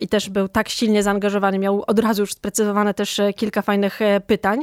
i 0.02 0.08
też 0.08 0.30
był 0.30 0.48
tak 0.48 0.70
silnie 0.70 1.04
zaangażowany, 1.04 1.60
miał 1.60 1.84
od 1.88 2.00
razu 2.00 2.22
już 2.22 2.34
sprecyzowane 2.34 2.94
też 2.94 3.22
kilka 3.36 3.62
fajnych 3.62 4.00
pytań, 4.28 4.60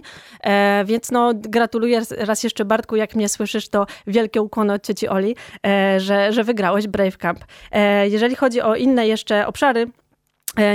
więc 0.85 1.11
no 1.11 1.33
gratuluję 1.35 2.03
raz- 2.19 2.43
jeszcze 2.45 2.65
Bartku, 2.65 2.97
jak 2.97 3.15
mnie 3.15 3.29
słyszysz, 3.29 3.69
to 3.69 3.87
wielkie 4.07 4.43
ukłony 4.43 4.73
od 4.73 4.87
Oli, 5.09 5.20
e, 5.67 6.01
że, 6.01 6.33
że 6.33 6.45
wygrałeś 6.45 6.87
Brave 6.87 7.19
Camp. 7.19 7.45
E, 7.73 8.09
jeżeli 8.09 8.37
chodzi 8.37 8.61
o 8.61 8.75
inne 8.75 9.07
jeszcze 9.07 9.47
obszary, 9.47 9.87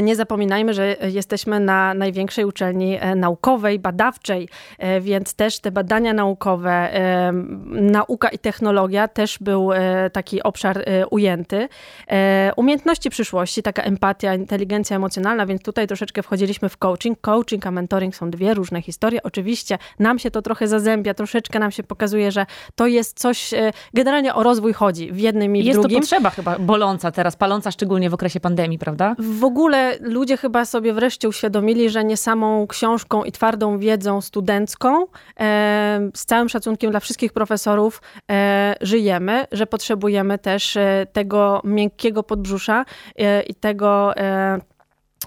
nie 0.01 0.15
zapominajmy, 0.15 0.74
że 0.74 0.96
jesteśmy 1.12 1.60
na 1.60 1.94
największej 1.94 2.46
uczelni 2.46 2.98
e, 3.00 3.15
naukowej, 3.15 3.79
badawczej, 3.79 4.50
e, 4.79 5.01
więc 5.01 5.34
też 5.34 5.60
te 5.60 5.72
badania 5.72 6.13
naukowe, 6.13 6.72
e, 6.72 7.32
nauka 7.72 8.29
i 8.29 8.39
technologia 8.39 9.08
też 9.08 9.38
był 9.41 9.74
e, 9.74 10.10
taki 10.10 10.44
obszar 10.44 10.77
e, 10.77 11.08
ujęty. 11.08 11.70
E, 12.12 12.51
Umiejętności 12.55 13.10
przyszłości, 13.10 13.63
taka 13.63 13.84
empatia, 13.84 14.36
inteligencja 14.36 14.96
emocjonalna, 14.98 15.46
więc 15.46 15.62
tutaj 15.62 15.88
troszeczkę 15.88 16.24
wchodziliśmy 16.24 16.70
w 16.70 16.77
coaching. 16.77 17.22
Coaching 17.22 17.67
a 17.67 17.72
mentoring 17.72 18.15
są 18.15 18.29
dwie 18.29 18.53
różne 18.53 18.82
historie. 18.82 19.24
Oczywiście 19.24 19.77
nam 20.00 20.20
się 20.20 20.32
to 20.32 20.41
trochę 20.41 20.67
zazębia, 20.67 21.13
troszeczkę 21.13 21.60
nam 21.60 21.72
się 21.72 21.84
pokazuje, 21.84 22.32
że 22.32 22.46
to 22.75 22.88
jest 22.88 23.20
coś, 23.20 23.53
e, 23.53 23.72
generalnie 23.94 24.34
o 24.36 24.44
rozwój 24.44 24.74
chodzi 24.74 25.12
w 25.12 25.20
jednym 25.20 25.55
i 25.55 25.63
w 25.63 25.65
Jest 25.65 25.77
to 25.77 25.82
drugim. 25.82 26.00
potrzeba 26.00 26.29
chyba 26.29 26.60
boląca 26.60 27.12
teraz, 27.12 27.36
paląca 27.36 27.72
szczególnie 27.72 28.10
w 28.10 28.13
okresie 28.13 28.39
pandemii, 28.39 28.79
prawda? 28.79 29.15
W 29.20 29.44
ogóle 29.44 29.64
ludzie 30.00 30.38
chyba 30.38 30.65
sobie 30.65 30.93
wreszcie 30.93 31.29
uświadomili, 31.29 31.89
że 31.89 32.03
nie 32.03 32.17
samą 32.17 32.67
książką 32.67 33.24
i 33.24 33.31
twardą 33.31 33.79
wiedzą 33.79 34.22
studencką, 34.22 35.05
e, 35.39 36.10
z 36.13 36.25
całym 36.25 36.50
szacunkiem 36.50 36.91
dla 36.91 37.00
wszystkich 37.00 37.34
profesorów, 37.34 38.01
e, 38.31 38.75
żyjemy, 38.81 39.45
że 39.51 39.67
potrzebujemy 39.67 40.38
też 40.38 40.77
e, 40.77 41.07
tego 41.13 41.62
miękkiego 41.63 42.24
podbrzusza 42.24 42.86
e, 43.15 43.41
i 43.41 43.55
tego. 43.55 44.17
E, 44.17 44.60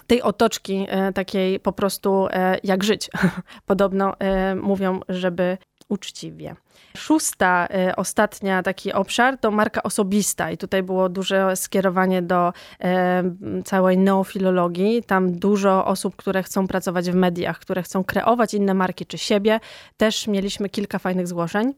tej 0.07 0.23
otoczki 0.23 0.87
e, 0.89 1.13
takiej 1.13 1.61
po 1.61 1.73
prostu 1.73 2.27
jak 2.63 2.85
żyć. 2.85 3.11
Podobno 3.67 4.15
mówią, 4.57 5.01
żeby 5.09 5.59
uczciwie. 5.89 6.57
Szósta, 6.99 7.67
e, 7.71 7.97
ostatnia 7.97 8.63
taki 8.63 8.93
obszar 8.93 9.39
to 9.39 9.51
marka 9.51 9.83
osobista 9.83 10.51
i 10.51 10.57
tutaj 10.57 10.83
było 10.83 11.09
duże 11.09 11.57
skierowanie 11.57 12.23
do 12.23 12.53
e, 12.81 13.23
całej 13.65 13.99
neofilologii. 13.99 15.03
Tam 15.03 15.33
dużo 15.33 15.87
osób, 15.87 16.17
które 16.17 16.43
chcą 16.43 16.67
pracować 16.67 17.11
w 17.11 17.15
mediach, 17.15 17.59
które 17.59 17.83
chcą 17.83 18.05
kreować 18.05 18.55
inne 18.55 18.75
marki 18.75 19.07
czy 19.07 19.19
siebie. 19.19 19.61
Też 19.97 20.27
mieliśmy 20.27 20.69
kilka 20.69 20.99
fajnych 20.99 21.29
zgłoszeń. 21.29 21.75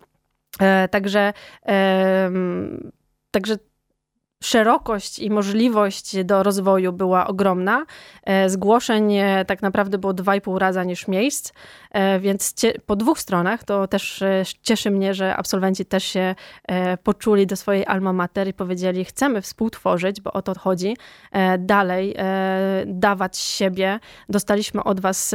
E, 0.60 0.88
także, 0.88 1.32
także 3.30 3.56
szerokość 4.42 5.18
i 5.18 5.30
możliwość 5.30 6.24
do 6.24 6.42
rozwoju 6.42 6.92
była 6.92 7.26
ogromna. 7.26 7.86
E, 8.24 8.50
Zgłoszeń 8.50 9.14
e, 9.14 9.44
tak 9.44 9.62
naprawdę 9.62 9.98
było 9.98 10.12
dwa 10.12 10.36
i 10.36 10.40
pół 10.40 10.58
raza 10.58 10.84
niż 10.84 11.08
miejsc, 11.08 11.52
e, 11.90 12.20
więc 12.20 12.54
po 12.86 12.96
dwóch 12.96 13.18
stronach 13.18 13.64
to 13.64 13.88
też 13.88 14.24
cieszy 14.62 14.90
mnie, 14.90 15.14
że 15.14 15.36
absolwenci 15.36 15.84
też 15.84 16.04
się 16.04 16.34
poczuli 17.02 17.46
do 17.46 17.56
swojej 17.56 17.86
alma 17.86 18.12
mater 18.12 18.48
i 18.48 18.52
powiedzieli, 18.52 19.04
chcemy 19.04 19.42
współtworzyć, 19.42 20.20
bo 20.20 20.32
o 20.32 20.42
to 20.42 20.58
chodzi, 20.58 20.96
dalej 21.58 22.16
dawać 22.86 23.38
siebie. 23.38 24.00
Dostaliśmy 24.28 24.84
od 24.84 25.00
was 25.00 25.34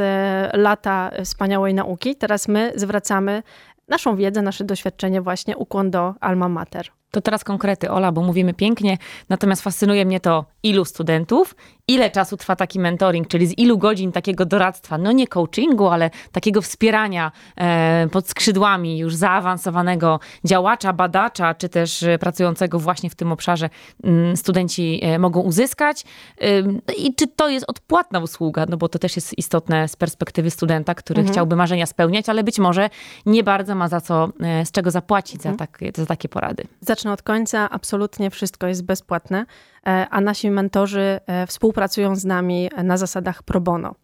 lata 0.52 1.10
wspaniałej 1.24 1.74
nauki, 1.74 2.16
teraz 2.16 2.48
my 2.48 2.72
zwracamy 2.74 3.42
naszą 3.88 4.16
wiedzę, 4.16 4.42
nasze 4.42 4.64
doświadczenie 4.64 5.20
właśnie 5.20 5.56
ukłon 5.56 5.90
do 5.90 6.14
alma 6.20 6.48
mater. 6.48 6.90
To 7.10 7.20
teraz 7.20 7.44
konkrety, 7.44 7.90
Ola, 7.90 8.12
bo 8.12 8.22
mówimy 8.22 8.54
pięknie, 8.54 8.98
natomiast 9.28 9.62
fascynuje 9.62 10.04
mnie 10.04 10.20
to, 10.20 10.44
ilu 10.62 10.84
studentów, 10.84 11.54
ile 11.88 12.10
czasu 12.10 12.36
trwa 12.36 12.56
taki 12.56 12.80
mentoring, 12.80 13.28
czyli 13.28 13.46
z 13.46 13.58
ilu 13.58 13.78
godzin 13.78 14.12
takiego 14.12 14.46
doradztwa, 14.46 14.98
no 14.98 15.12
nie 15.12 15.26
coachingu, 15.26 15.88
ale 15.88 16.10
takiego 16.32 16.62
wspierania 16.62 17.32
e, 17.56 18.08
pod 18.12 18.28
skrzydłami 18.28 18.98
już 18.98 19.14
zaawansowanego 19.14 20.20
działacza, 20.44 20.92
badacza, 20.92 21.54
czy 21.54 21.68
też 21.68 22.02
e, 22.02 22.18
pracującego 22.18 22.78
właśnie 22.78 23.10
w 23.10 23.14
tym 23.14 23.32
obszarze 23.32 23.70
mm, 24.04 24.36
studenci 24.36 25.00
e, 25.02 25.18
mogą 25.18 25.40
uzyskać. 25.40 26.04
Ym, 26.44 26.80
I 26.98 27.14
czy 27.14 27.26
to 27.26 27.48
jest 27.48 27.66
odpłatna 27.68 28.18
usługa, 28.18 28.66
no 28.68 28.76
bo 28.76 28.88
to 28.88 28.98
też 28.98 29.16
jest 29.16 29.38
istotne 29.38 29.88
z 29.88 29.96
perspektywy 29.96 30.50
studenta, 30.50 30.94
który 30.94 31.24
chciałby 31.24 31.56
marzenia 31.56 31.86
spełniać, 31.86 32.28
ale 32.28 32.44
być 32.44 32.58
może 32.58 32.90
nie 33.26 33.44
bardzo 33.44 33.74
ma 33.74 33.88
za 33.88 34.00
co, 34.00 34.28
e, 34.40 34.66
z 34.66 34.70
czego 34.70 34.90
zapłacić 34.90 35.42
za, 35.42 35.52
tak, 35.52 35.78
za 35.96 36.06
takie 36.06 36.28
porady. 36.28 36.64
Zacznę 36.96 37.12
od 37.12 37.22
końca. 37.22 37.70
Absolutnie 37.70 38.30
wszystko 38.30 38.66
jest 38.66 38.84
bezpłatne, 38.84 39.46
e, 39.86 40.06
a 40.10 40.20
nasi 40.20 40.50
mentorzy 40.50 41.20
e, 41.26 41.46
współpracują 41.46 42.16
z 42.16 42.24
nami 42.24 42.70
na 42.84 42.96
zasadach 42.96 43.42
pro 43.42 43.60
bono. 43.60 43.94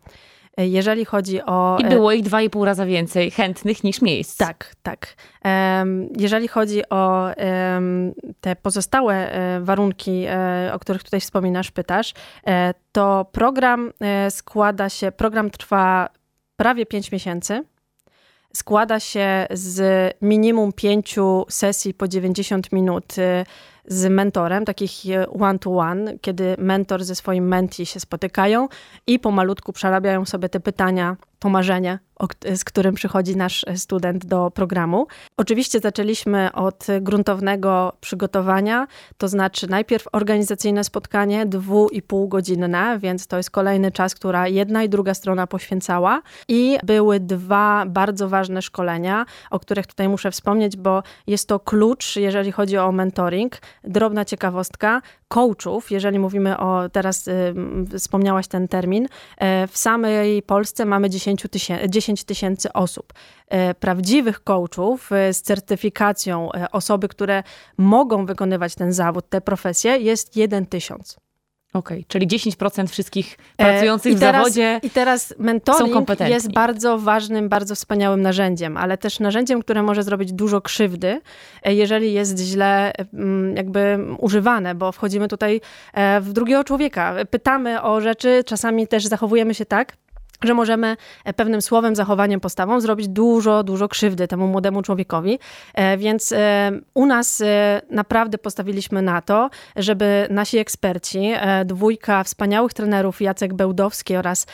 E, 0.57 0.67
Jeżeli 0.67 1.05
chodzi 1.05 1.43
o. 1.43 1.79
I 1.81 1.85
było 1.85 2.13
ich 2.13 2.23
dwa 2.23 2.43
i 2.43 2.51
pół 2.51 2.65
raza 2.65 2.87
więcej 2.87 3.31
chętnych 3.31 3.85
niż 3.85 4.03
miejsc. 4.03 4.37
Tak, 4.37 4.75
tak. 4.83 5.15
Jeżeli 6.17 6.49
chodzi 6.49 6.89
o 6.89 7.31
te 8.41 8.57
pozostałe 8.57 9.31
warunki, 9.61 10.27
o 10.73 10.79
których 10.79 11.05
tutaj 11.05 11.21
wspominasz, 11.21 11.71
pytasz, 11.71 12.15
to 12.93 13.27
program 13.33 13.93
składa 14.31 14.89
się, 14.89 15.13
program 15.13 15.51
trwa 15.51 16.09
prawie 16.57 16.87
5 16.87 17.13
miesięcy. 17.13 17.65
Składa 18.53 19.01
się 19.01 19.47
z 19.51 20.13
minimum 20.23 20.73
pięciu 20.73 21.45
sesji 21.49 21.95
po 21.95 22.09
90 22.09 22.73
minut 22.73 23.19
e, 23.19 23.45
z 23.87 24.11
mentorem, 24.11 24.65
takich 24.65 24.93
e, 25.11 25.29
one-to-one, 25.29 26.19
kiedy 26.19 26.55
mentor 26.59 27.05
ze 27.05 27.15
swoim 27.15 27.49
menti 27.49 27.87
się 27.87 28.01
spotykają 28.01 28.69
i 29.07 29.19
pomalutku 29.19 29.73
przerabiają 29.73 30.25
sobie 30.25 30.49
te 30.49 30.61
pytania, 30.61 31.17
to 31.39 31.49
marzenie, 31.49 31.99
z 32.55 32.65
którym 32.65 32.95
przychodzi 32.95 33.37
nasz 33.37 33.65
e, 33.67 33.77
student 33.77 34.27
do 34.27 34.51
programu. 34.51 35.07
Oczywiście 35.37 35.81
zaczęliśmy 35.81 36.53
od 36.53 36.87
gruntownego 37.01 37.93
przygotowania, 38.01 38.87
to 39.19 39.29
znaczy 39.29 39.71
najpierw 39.71 40.09
organizacyjne 40.13 40.85
spotkanie, 40.85 41.47
dwu 41.47 41.89
i 41.89 42.03
pół 42.03 42.29
godzinne, 42.29 42.99
więc 42.99 43.27
to 43.27 43.37
jest 43.37 43.51
kolejny 43.51 43.93
czas, 43.93 44.15
która 44.15 44.49
jedna 44.49 44.83
i 44.83 44.89
druga 44.89 45.15
strona 45.15 45.47
poświęcała 45.47 46.23
i 46.49 46.79
były 46.83 47.21
dwa 47.21 47.85
bardzo 47.87 48.29
ważne 48.29 48.63
szkolenia, 48.63 49.27
o 49.51 49.59
których 49.59 49.87
tutaj 49.87 50.09
muszę 50.09 50.31
wspomnieć, 50.31 50.77
bo 50.77 51.03
jest 51.27 51.49
to 51.49 51.61
klucz, 51.61 52.17
jeżeli 52.17 52.53
chodzi 52.53 52.79
o 52.79 52.93
mentoring. 52.93 53.59
Drobna 53.85 54.25
ciekawostka, 54.25 55.03
coachów, 55.29 55.91
jeżeli 55.91 56.19
mówimy 56.19 56.59
o, 56.59 56.89
teraz 56.89 57.29
y, 57.29 57.55
wspomniałaś 57.99 58.49
ten 58.49 58.69
termin, 58.69 59.09
e, 59.39 59.67
w 59.67 59.79
samej 59.79 60.43
Polsce 60.43 60.85
mamy 60.85 61.11
10 61.11 61.47
tysięcy, 61.51 61.89
10 62.13 62.25
tysięcy 62.25 62.73
osób. 62.73 63.13
E, 63.49 63.75
prawdziwych 63.75 64.45
coachów 64.45 65.13
e, 65.13 65.35
z 65.35 65.43
certyfikacją 65.43 66.53
e, 66.53 66.71
osoby, 66.71 67.09
które 67.09 67.43
mogą 67.79 68.27
wykonywać 68.27 68.75
ten 68.75 68.93
zawód, 68.93 69.29
tę 69.29 69.41
profesję, 69.41 69.99
jest 69.99 70.37
1 70.37 70.67
tysiąc. 70.67 71.17
Okej, 71.75 72.05
czyli 72.09 72.29
10% 72.29 72.87
wszystkich 72.87 73.37
pracujących 73.57 74.13
E, 74.13 74.15
I 74.15 74.17
w 74.17 74.21
teraz, 74.21 74.37
zawodzie. 74.37 74.81
I 74.83 74.91
teraz 74.91 75.35
mentoring 75.39 76.21
jest 76.29 76.53
bardzo 76.53 76.99
ważnym, 76.99 77.49
bardzo 77.49 77.75
wspaniałym 77.75 78.23
narzędziem, 78.23 78.77
ale 78.77 78.99
też 78.99 79.21
narzędziem, 79.21 79.63
które 79.63 79.83
może 79.83 80.03
zrobić 80.03 80.33
dużo 80.33 80.61
krzywdy, 80.61 81.21
jeżeli 81.65 82.13
jest 82.13 82.39
źle 82.39 82.93
mm, 83.15 83.57
jakby 83.57 83.99
używane, 84.19 84.75
bo 84.75 84.93
wchodzimy 84.93 85.29
tutaj 85.29 85.61
w 86.21 86.33
drugiego 86.33 86.65
człowieka. 86.65 87.15
Pytamy 87.31 87.83
o 87.83 88.01
rzeczy, 88.01 88.45
czasami 88.47 88.89
też 88.89 89.05
zachowujemy 89.05 89.55
się 89.55 89.67
tak, 89.67 89.97
że 90.45 90.55
możemy 90.55 90.97
e, 91.25 91.33
pewnym 91.33 91.63
słowem, 91.63 91.97
zachowaniem, 91.97 92.41
postawą 92.41 92.81
zrobić 92.81 93.09
dużo, 93.09 93.63
dużo 93.63 93.89
krzywdy 93.89 94.29
temu 94.29 94.47
młodemu 94.47 94.83
człowiekowi. 94.83 95.39
E, 95.75 95.97
więc 95.97 96.33
e, 96.33 96.73
u 96.95 97.07
nas 97.07 97.43
naprawdę 97.91 98.39
postawiliśmy 98.39 99.03
na 99.03 99.23
to, 99.23 99.51
żeby 99.77 100.27
nasi 100.31 100.59
eksperci, 100.59 101.33
dwójka 101.65 102.25
wspaniałych 102.25 102.75
trenerów, 102.75 103.21
Jacek 103.21 103.55
Bełdowski 103.55 104.17
oraz 104.17 104.47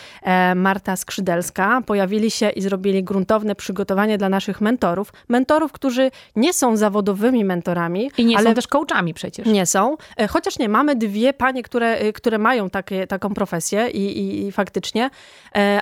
Marta 0.57 0.97
Skrzydelska, 0.97 1.81
pojawili 1.87 2.31
się 2.31 2.51
i 2.51 2.63
zrobili 2.63 3.05
gruntowne 3.05 3.55
przygotowanie 3.55 4.19
dla 4.19 4.29
naszych 4.29 4.61
mentorów. 4.61 5.13
Mentorów, 5.29 5.73
którzy 5.73 6.11
nie 6.37 6.53
są 6.53 6.77
zawodowymi 6.77 7.45
mentorami. 7.45 8.11
I 8.19 8.25
nie 8.25 8.37
ale 8.37 8.51
są 8.51 8.55
też 8.55 8.67
coachami 8.67 9.15
przecież. 9.15 9.47
Nie 9.47 9.67
są. 9.67 9.97
Chociaż 10.29 10.59
nie, 10.59 10.69
mamy 10.69 10.97
dwie 10.97 11.33
panie, 11.33 11.63
które, 11.63 12.13
które 12.13 12.39
mają 12.39 12.71
takie, 12.71 13.07
taką 13.07 13.35
profesję 13.35 13.89
i, 13.89 14.19
i, 14.19 14.47
i 14.47 14.53
faktycznie 14.53 15.11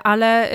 ale 0.03 0.51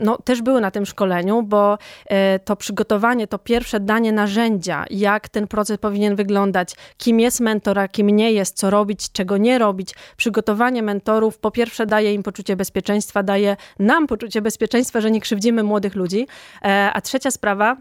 no, 0.00 0.18
też 0.24 0.42
były 0.42 0.60
na 0.60 0.70
tym 0.70 0.86
szkoleniu, 0.86 1.42
bo 1.42 1.78
e, 2.06 2.38
to 2.38 2.56
przygotowanie, 2.56 3.26
to 3.26 3.38
pierwsze 3.38 3.80
danie 3.80 4.12
narzędzia, 4.12 4.84
jak 4.90 5.28
ten 5.28 5.46
proces 5.46 5.78
powinien 5.78 6.16
wyglądać, 6.16 6.74
kim 6.96 7.20
jest 7.20 7.40
mentor, 7.40 7.78
a 7.78 7.88
kim 7.88 8.10
nie 8.10 8.32
jest, 8.32 8.56
co 8.56 8.70
robić, 8.70 9.12
czego 9.12 9.36
nie 9.36 9.58
robić. 9.58 9.94
Przygotowanie 10.16 10.82
mentorów 10.82 11.38
po 11.38 11.50
pierwsze 11.50 11.86
daje 11.86 12.14
im 12.14 12.22
poczucie 12.22 12.56
bezpieczeństwa, 12.56 13.22
daje 13.22 13.56
nam 13.78 14.06
poczucie 14.06 14.42
bezpieczeństwa, 14.42 15.00
że 15.00 15.10
nie 15.10 15.20
krzywdzimy 15.20 15.62
młodych 15.62 15.94
ludzi. 15.94 16.26
E, 16.64 16.90
a 16.92 17.00
trzecia 17.00 17.30
sprawa, 17.30 17.76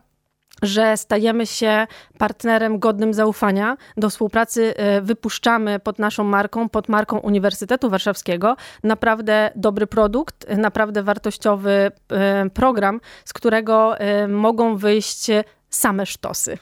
że 0.62 0.98
stajemy 0.98 1.46
się 1.46 1.88
partnerem 2.18 2.80
godnym 2.80 3.14
zaufania. 3.14 3.78
Do 3.98 4.10
współpracy 4.10 4.78
e, 4.78 5.02
wypuszczamy 5.02 5.80
pod 5.80 6.00
naszą 6.00 6.24
marką, 6.24 6.70
pod 6.70 6.90
marką 6.90 7.20
Uniwersytetu 7.20 7.90
Warszawskiego, 7.90 8.56
naprawdę 8.84 9.52
dobry 9.56 9.88
produkt, 9.88 10.58
naprawdę 10.58 11.04
wartościowy 11.04 11.92
e, 12.12 12.50
program, 12.50 13.02
z 13.26 13.34
którego 13.34 13.98
e, 13.98 14.28
mogą 14.28 14.78
wyjść 14.78 15.28
same 15.70 16.06
sztosy. 16.06 16.58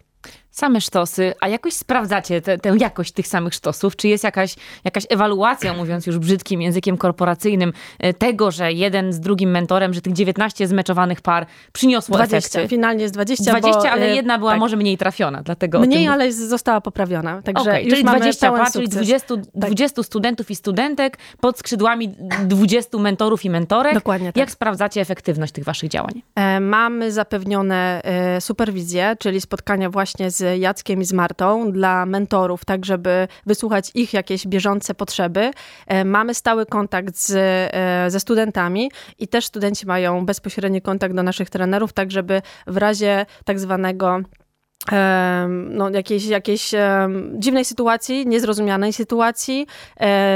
Same 0.53 0.81
sztosy, 0.81 1.33
a 1.41 1.47
jakoś 1.47 1.73
sprawdzacie 1.73 2.41
te, 2.41 2.57
tę 2.57 2.75
jakość 2.79 3.11
tych 3.11 3.27
samych 3.27 3.53
sztosów? 3.53 3.95
Czy 3.95 4.07
jest 4.07 4.23
jakaś, 4.23 4.55
jakaś 4.83 5.05
ewaluacja, 5.09 5.73
mówiąc 5.73 6.07
już 6.07 6.17
brzydkim 6.17 6.61
językiem 6.61 6.97
korporacyjnym, 6.97 7.73
e, 7.99 8.13
tego, 8.13 8.51
że 8.51 8.73
jeden 8.73 9.13
z 9.13 9.19
drugim 9.19 9.51
mentorem, 9.51 9.93
że 9.93 10.01
tych 10.01 10.13
19 10.13 10.67
zmeczowanych 10.67 11.21
par 11.21 11.45
przyniosło 11.71 12.15
20, 12.15 12.59
efekty? 12.59 12.69
finalnie 12.69 13.01
jest 13.03 13.13
20, 13.13 13.51
20, 13.51 13.81
bo, 13.81 13.89
ale 13.89 14.05
e, 14.05 14.15
jedna 14.15 14.37
była 14.39 14.51
tak. 14.51 14.59
może 14.59 14.77
mniej 14.77 14.97
trafiona, 14.97 15.43
dlatego 15.43 15.79
Mniej, 15.79 16.07
ale 16.07 16.31
została 16.31 16.81
poprawiona, 16.81 17.41
także 17.41 17.61
okay, 17.61 17.85
czyli 17.87 18.03
mamy 18.03 18.19
20 18.19 18.47
pełen 18.47 18.61
par, 18.61 18.71
czyli 18.71 18.85
sukces. 18.85 19.01
20, 19.01 19.35
Tak. 19.35 19.45
20 19.55 20.03
studentów 20.03 20.51
i 20.51 20.55
studentek 20.55 21.17
pod 21.39 21.59
skrzydłami 21.59 22.15
20 22.45 22.97
mentorów 22.97 23.45
i 23.45 23.49
mentorek. 23.49 23.93
Dokładnie 23.93 24.27
tak. 24.27 24.37
Jak 24.37 24.51
sprawdzacie 24.51 25.01
efektywność 25.01 25.53
tych 25.53 25.63
waszych 25.63 25.89
działań? 25.89 26.21
E, 26.35 26.59
Mamy 26.59 27.11
zapewnione 27.11 28.01
e, 28.03 28.41
superwizję, 28.41 29.15
czyli 29.19 29.41
spotkania 29.41 29.89
właśnie 29.89 30.31
z 30.31 30.42
Jackiem 30.57 31.01
i 31.01 31.05
z 31.05 31.13
Martą 31.13 31.71
dla 31.71 32.05
mentorów, 32.05 32.65
tak 32.65 32.85
żeby 32.85 33.27
wysłuchać 33.45 33.91
ich 33.93 34.13
jakieś 34.13 34.47
bieżące 34.47 34.93
potrzeby. 34.93 35.51
E, 35.87 36.05
Mamy 36.05 36.33
stały 36.33 36.65
kontakt 36.65 37.17
z, 37.17 37.31
e, 37.73 38.11
ze 38.11 38.19
studentami 38.19 38.91
i 39.19 39.27
też 39.27 39.45
studenci 39.45 39.85
mają 39.85 40.25
bezpośredni 40.25 40.81
kontakt 40.81 41.15
do 41.15 41.23
naszych 41.23 41.49
trenerów, 41.49 41.93
tak 41.93 42.11
żeby 42.11 42.41
w 42.67 42.77
razie 42.77 43.25
tak 43.45 43.59
zwanego 43.59 44.19
no, 45.49 45.89
jakiejś, 45.89 46.25
jakiejś 46.25 46.71
dziwnej 47.35 47.65
sytuacji, 47.65 48.27
niezrozumianej 48.27 48.93
sytuacji, 48.93 49.67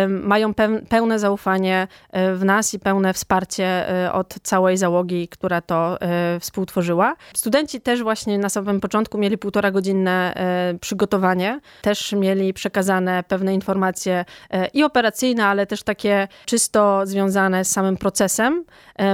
mają 0.10 0.52
peł- 0.54 0.86
pełne 0.90 1.20
zaufanie 1.20 1.88
e, 2.12 2.36
w 2.36 2.46
nas 2.46 2.74
i 2.74 2.80
pełne 2.80 3.14
wsparcie 3.14 3.90
e, 4.06 4.14
od 4.14 4.36
całej 4.44 4.78
załogi, 4.78 5.28
która 5.28 5.62
to 5.62 6.02
e, 6.02 6.40
współtworzyła. 6.40 7.16
Studenci 7.34 7.82
też 7.82 8.04
właśnie 8.04 8.40
na 8.40 8.50
samym 8.50 8.80
początku 8.80 9.18
mieli 9.18 9.38
półtora 9.38 9.72
godzinne 9.72 10.34
przygotowanie, 10.82 11.60
też 11.82 12.12
mieli 12.12 12.54
przekazane 12.54 13.24
pewne 13.28 13.54
informacje 13.54 14.26
i 14.74 14.84
operacyjne, 14.84 15.46
ale 15.46 15.66
też 15.66 15.84
takie 15.84 16.28
czysto 16.46 17.02
związane 17.06 17.66
z 17.66 17.72
samym 17.72 17.98
procesem 17.98 18.66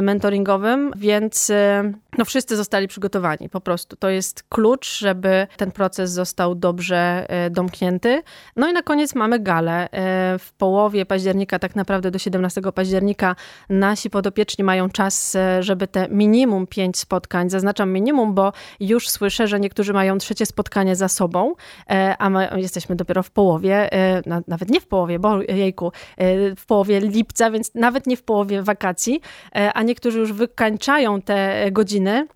mentoringowym, 0.01 0.91
więc 0.95 1.51
no 2.17 2.25
wszyscy 2.25 2.55
zostali 2.55 2.87
przygotowani 2.87 3.49
po 3.49 3.61
prostu. 3.61 3.95
To 3.95 4.09
jest 4.09 4.43
klucz, 4.49 4.99
żeby 4.99 5.22
ten 5.57 5.71
proces 5.71 6.11
został 6.11 6.55
dobrze 6.55 7.25
e, 7.29 7.49
domknięty. 7.49 8.21
No 8.55 8.69
i 8.69 8.73
na 8.73 8.81
koniec 8.81 9.15
mamy 9.15 9.39
galę. 9.39 9.83
E, 9.91 10.39
W 10.39 10.53
połowie 10.57 11.05
października, 11.05 11.59
tak 11.59 11.75
naprawdę 11.75 12.11
do 12.11 12.19
17 12.19 12.61
października, 12.75 13.35
nasi 13.69 14.09
podopieczni 14.09 14.63
mają 14.63 14.89
czas, 14.89 15.35
e, 15.35 15.63
żeby 15.63 15.87
te 15.87 16.07
minimum 16.09 16.67
pięć 16.67 16.97
spotkań, 16.97 17.49
zaznaczam 17.49 17.91
minimum, 17.91 18.33
bo 18.33 18.53
już 18.79 19.09
słyszę, 19.09 19.47
że 19.47 19.59
niektórzy 19.59 19.93
mają 19.93 20.17
trzecie 20.17 20.45
spotkanie 20.45 20.95
za 20.95 21.07
sobą, 21.07 21.53
a 22.19 22.29
my 22.29 22.49
jesteśmy 22.55 22.95
dopiero 22.95 23.23
w 23.23 23.31
połowie, 23.31 23.89
na- 24.25 24.41
nawet 24.47 24.69
nie 24.69 24.81
w 24.81 24.87
połowie, 24.87 25.19
bo 25.19 25.41
jejku, 25.41 25.91
w 26.57 26.65
połowie 26.67 26.99
lipca, 26.99 27.51
więc 27.51 27.71
nawet 27.75 28.07
nie 28.07 28.17
w 28.17 28.23
połowie 28.23 28.61
wakacji, 28.63 29.21
a 29.73 29.83
niektórzy 29.83 30.19
już 30.19 30.33
wykańczają 30.33 31.21
te 31.21 31.67
godziny. 31.71 32.27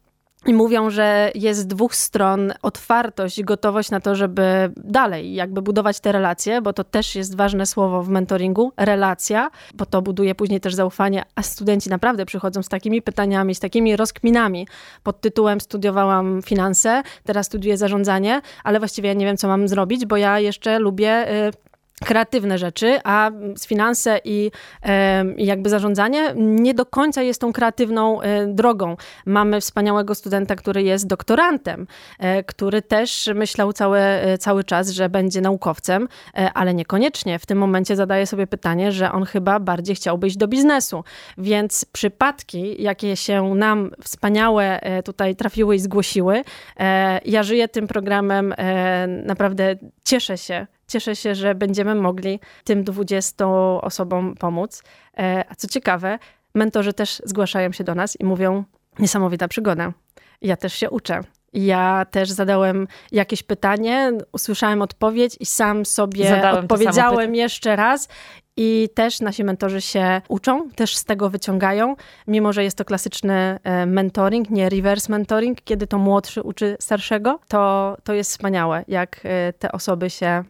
I 0.45 0.53
mówią, 0.53 0.89
że 0.89 1.31
jest 1.35 1.59
z 1.59 1.67
dwóch 1.67 1.95
stron 1.95 2.53
otwartość 2.61 3.37
i 3.37 3.43
gotowość 3.43 3.91
na 3.91 3.99
to, 3.99 4.15
żeby 4.15 4.71
dalej 4.77 5.33
jakby 5.33 5.61
budować 5.61 5.99
te 5.99 6.11
relacje, 6.11 6.61
bo 6.61 6.73
to 6.73 6.83
też 6.83 7.15
jest 7.15 7.35
ważne 7.35 7.65
słowo 7.65 8.03
w 8.03 8.09
mentoringu, 8.09 8.71
relacja, 8.77 9.49
bo 9.73 9.85
to 9.85 10.01
buduje 10.01 10.35
później 10.35 10.59
też 10.59 10.75
zaufanie, 10.75 11.23
a 11.35 11.43
studenci 11.43 11.89
naprawdę 11.89 12.25
przychodzą 12.25 12.63
z 12.63 12.69
takimi 12.69 13.01
pytaniami, 13.01 13.55
z 13.55 13.59
takimi 13.59 13.95
rozkminami. 13.95 14.67
Pod 15.03 15.21
tytułem 15.21 15.61
studiowałam 15.61 16.41
finanse, 16.41 17.03
teraz 17.23 17.45
studiuję 17.45 17.77
zarządzanie, 17.77 18.41
ale 18.63 18.79
właściwie 18.79 19.07
ja 19.07 19.13
nie 19.13 19.25
wiem, 19.25 19.37
co 19.37 19.47
mam 19.47 19.67
zrobić, 19.67 20.05
bo 20.05 20.17
ja 20.17 20.39
jeszcze 20.39 20.79
lubię 20.79 21.31
y, 21.47 21.66
kreatywne 22.05 22.57
rzeczy, 22.57 22.99
a 23.03 23.31
finanse 23.67 24.19
i 24.23 24.51
i 25.37 25.45
jakby 25.45 25.69
zarządzanie 25.69 26.33
nie 26.35 26.73
do 26.73 26.85
końca 26.85 27.21
jest 27.21 27.41
tą 27.41 27.53
kreatywną 27.53 28.21
e, 28.21 28.47
drogą. 28.47 28.97
Mamy 29.25 29.61
wspaniałego 29.61 30.15
studenta, 30.15 30.55
który 30.55 30.83
jest 30.83 31.07
doktorantem, 31.07 31.87
e, 32.19 32.43
który 32.43 32.81
też 32.81 33.29
myślał 33.35 33.73
cały, 33.73 33.99
e, 33.99 34.37
cały 34.37 34.63
czas, 34.63 34.89
że 34.89 35.09
będzie 35.09 35.41
naukowcem, 35.41 36.07
e, 36.37 36.53
ale 36.53 36.73
niekoniecznie. 36.73 37.39
W 37.39 37.45
tym 37.45 37.57
momencie 37.57 37.95
zadaje 37.95 38.27
sobie 38.27 38.47
pytanie, 38.47 38.91
że 38.91 39.11
on 39.11 39.25
chyba 39.25 39.59
bardziej 39.59 39.95
chciałby 39.95 40.27
iść 40.27 40.37
do 40.37 40.47
biznesu. 40.47 41.03
Więc 41.37 41.85
przypadki, 41.85 42.83
jakie 42.83 43.15
się 43.15 43.55
nam 43.55 43.91
wspaniałe 44.03 44.81
e, 44.81 45.03
tutaj 45.03 45.35
trafiły 45.35 45.75
i 45.75 45.79
zgłosiły, 45.79 46.43
e, 46.79 47.21
ja 47.25 47.43
żyję 47.43 47.67
tym 47.67 47.87
programem, 47.87 48.53
e, 48.57 49.07
naprawdę 49.07 49.75
cieszę 50.03 50.37
się, 50.37 50.67
Cieszę 50.87 51.15
się, 51.15 51.35
że 51.35 51.55
będziemy 51.55 51.95
mogli 51.95 52.39
tym 52.63 52.83
20 52.83 53.47
osobom 53.81 54.35
pomóc. 54.35 54.83
E, 55.17 55.43
A 55.49 55.55
co 55.55 55.67
ciekawe, 55.67 56.19
mentorzy 56.55 56.93
też 56.93 57.21
zgłaszają 57.25 57.71
się 57.71 57.83
do 57.83 57.95
nas 57.95 58.19
i 58.19 58.25
mówią: 58.25 58.63
Niesamowita 58.99 59.47
przygoda. 59.47 59.93
Ja 60.41 60.57
też 60.57 60.73
się 60.73 60.89
uczę. 60.89 61.21
Ja 61.53 62.05
też 62.11 62.29
zadałem 62.29 62.87
jakieś 63.11 63.43
pytanie, 63.43 64.11
usłyszałem 64.31 64.81
odpowiedź 64.81 65.37
i 65.39 65.45
sam 65.45 65.85
sobie 65.85 66.29
Zadałem 66.29 66.63
odpowiedziałem 66.63 67.35
jeszcze 67.35 67.75
raz. 67.75 68.07
I 68.59 68.89
też 68.93 69.19
nasi 69.19 69.43
mentorzy 69.43 69.81
się 69.81 70.21
uczą, 70.27 70.69
też 70.69 70.97
z 70.97 71.05
tego 71.05 71.29
wyciągają, 71.29 71.95
mimo 72.27 72.53
że 72.53 72.63
jest 72.63 72.77
to 72.77 72.85
klasyczny 72.85 73.59
e, 73.63 73.85
mentoring, 73.85 74.49
nie 74.49 74.69
reverse 74.69 75.11
mentoring, 75.11 75.61
kiedy 75.61 75.87
to 75.87 75.97
młodszy 75.97 76.41
uczy 76.43 76.77
starszego, 76.79 77.39
to, 77.47 77.97
to 78.03 78.13
jest 78.13 78.31
wspaniałe, 78.31 78.85
jak 78.87 79.21
e, 79.23 79.53
te 79.53 79.71
osoby 79.71 80.09
się 80.09 80.43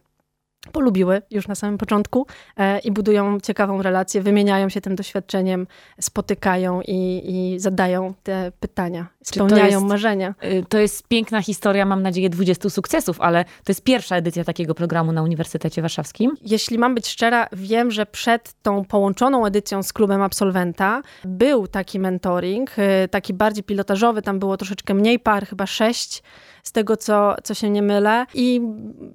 polubiły 0.71 1.21
już 1.31 1.47
na 1.47 1.55
samym 1.55 1.77
początku 1.77 2.27
e, 2.57 2.79
i 2.79 2.91
budują 2.91 3.39
ciekawą 3.39 3.81
relację, 3.81 4.21
wymieniają 4.21 4.69
się 4.69 4.81
tym 4.81 4.95
doświadczeniem, 4.95 5.67
spotykają 6.01 6.81
i, 6.81 7.21
i 7.25 7.59
zadają 7.59 8.13
te 8.23 8.51
pytania, 8.59 9.07
to 9.19 9.25
spełniają 9.25 9.71
jest- 9.79 9.85
marzenia. 9.85 10.35
Y, 10.43 10.65
To 10.69 10.77
jest 10.77 11.07
piękna 11.07 11.41
historia, 11.41 11.85
mam 11.85 12.01
nadzieję, 12.03 12.29
20 12.29 12.69
sukcesów, 12.69 13.21
ale 13.21 13.43
to 13.45 13.69
jest 13.71 13.83
pierwsza 13.83 14.15
edycja 14.15 14.43
takiego 14.43 14.75
programu 14.75 15.11
na 15.11 15.23
Uniwersytecie 15.23 15.81
Warszawskim. 15.81 16.31
Jeśli 16.41 16.77
mam 16.77 16.95
być 16.95 17.07
szczera, 17.07 17.47
wiem, 17.53 17.91
że 17.91 18.05
przed 18.05 18.53
tą 18.61 18.85
połączoną 18.85 19.45
edycją 19.45 19.83
z 19.83 19.93
klubem 19.93 20.21
absolwenta 20.21 21.01
był 21.25 21.67
taki 21.67 21.99
mentoring, 21.99 22.71
y, 22.79 23.07
taki 23.07 23.33
bardziej 23.33 23.63
pilotażowy, 23.63 24.21
tam 24.21 24.39
było 24.39 24.57
troszeczkę 24.57 24.93
mniej 24.93 25.19
par, 25.19 25.47
chyba 25.47 25.65
sześć, 25.65 26.23
z 26.67 26.71
tego 26.71 26.97
co, 26.97 27.35
co 27.43 27.53
się 27.53 27.69
nie 27.69 27.81
mylę. 27.81 28.25
I 28.33 28.61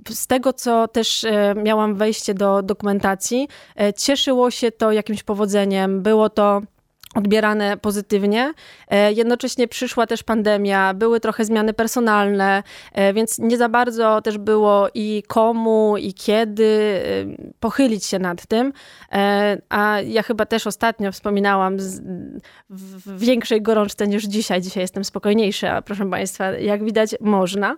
z 0.08 0.26
tego, 0.26 0.52
co 0.52 0.88
też 0.88 1.24
e, 1.24 1.54
miałam 1.56 1.94
wejście 1.94 2.34
do 2.34 2.62
dokumentacji, 2.62 3.48
e, 3.80 3.92
cieszyło 3.92 4.50
się 4.50 4.72
to 4.72 4.92
jakimś 4.92 5.22
powodzeniem. 5.22 6.02
Było 6.02 6.30
to 6.30 6.62
odbierane 7.14 7.76
pozytywnie. 7.76 8.54
E, 8.88 9.12
jednocześnie 9.12 9.68
przyszła 9.68 10.06
też 10.06 10.22
pandemia, 10.22 10.94
były 10.94 11.20
trochę 11.20 11.44
zmiany 11.44 11.72
personalne, 11.72 12.62
e, 12.92 13.12
więc 13.12 13.38
nie 13.38 13.56
za 13.56 13.68
bardzo 13.68 14.22
też 14.22 14.38
było 14.38 14.88
i 14.94 15.22
komu, 15.26 15.96
i 15.96 16.14
kiedy 16.14 16.64
e, 16.64 17.52
pochylić 17.60 18.04
się 18.04 18.18
nad 18.18 18.46
tym. 18.46 18.72
A 19.68 20.00
ja 20.00 20.22
chyba 20.22 20.46
też 20.46 20.66
ostatnio 20.66 21.12
wspominałam 21.12 21.76
w 22.70 23.18
większej 23.18 23.62
gorączce 23.62 24.08
niż 24.08 24.24
dzisiaj. 24.24 24.62
Dzisiaj 24.62 24.82
jestem 24.82 25.04
spokojniejsza, 25.04 25.82
proszę 25.82 26.10
Państwa, 26.10 26.50
jak 26.50 26.84
widać, 26.84 27.14
można 27.20 27.76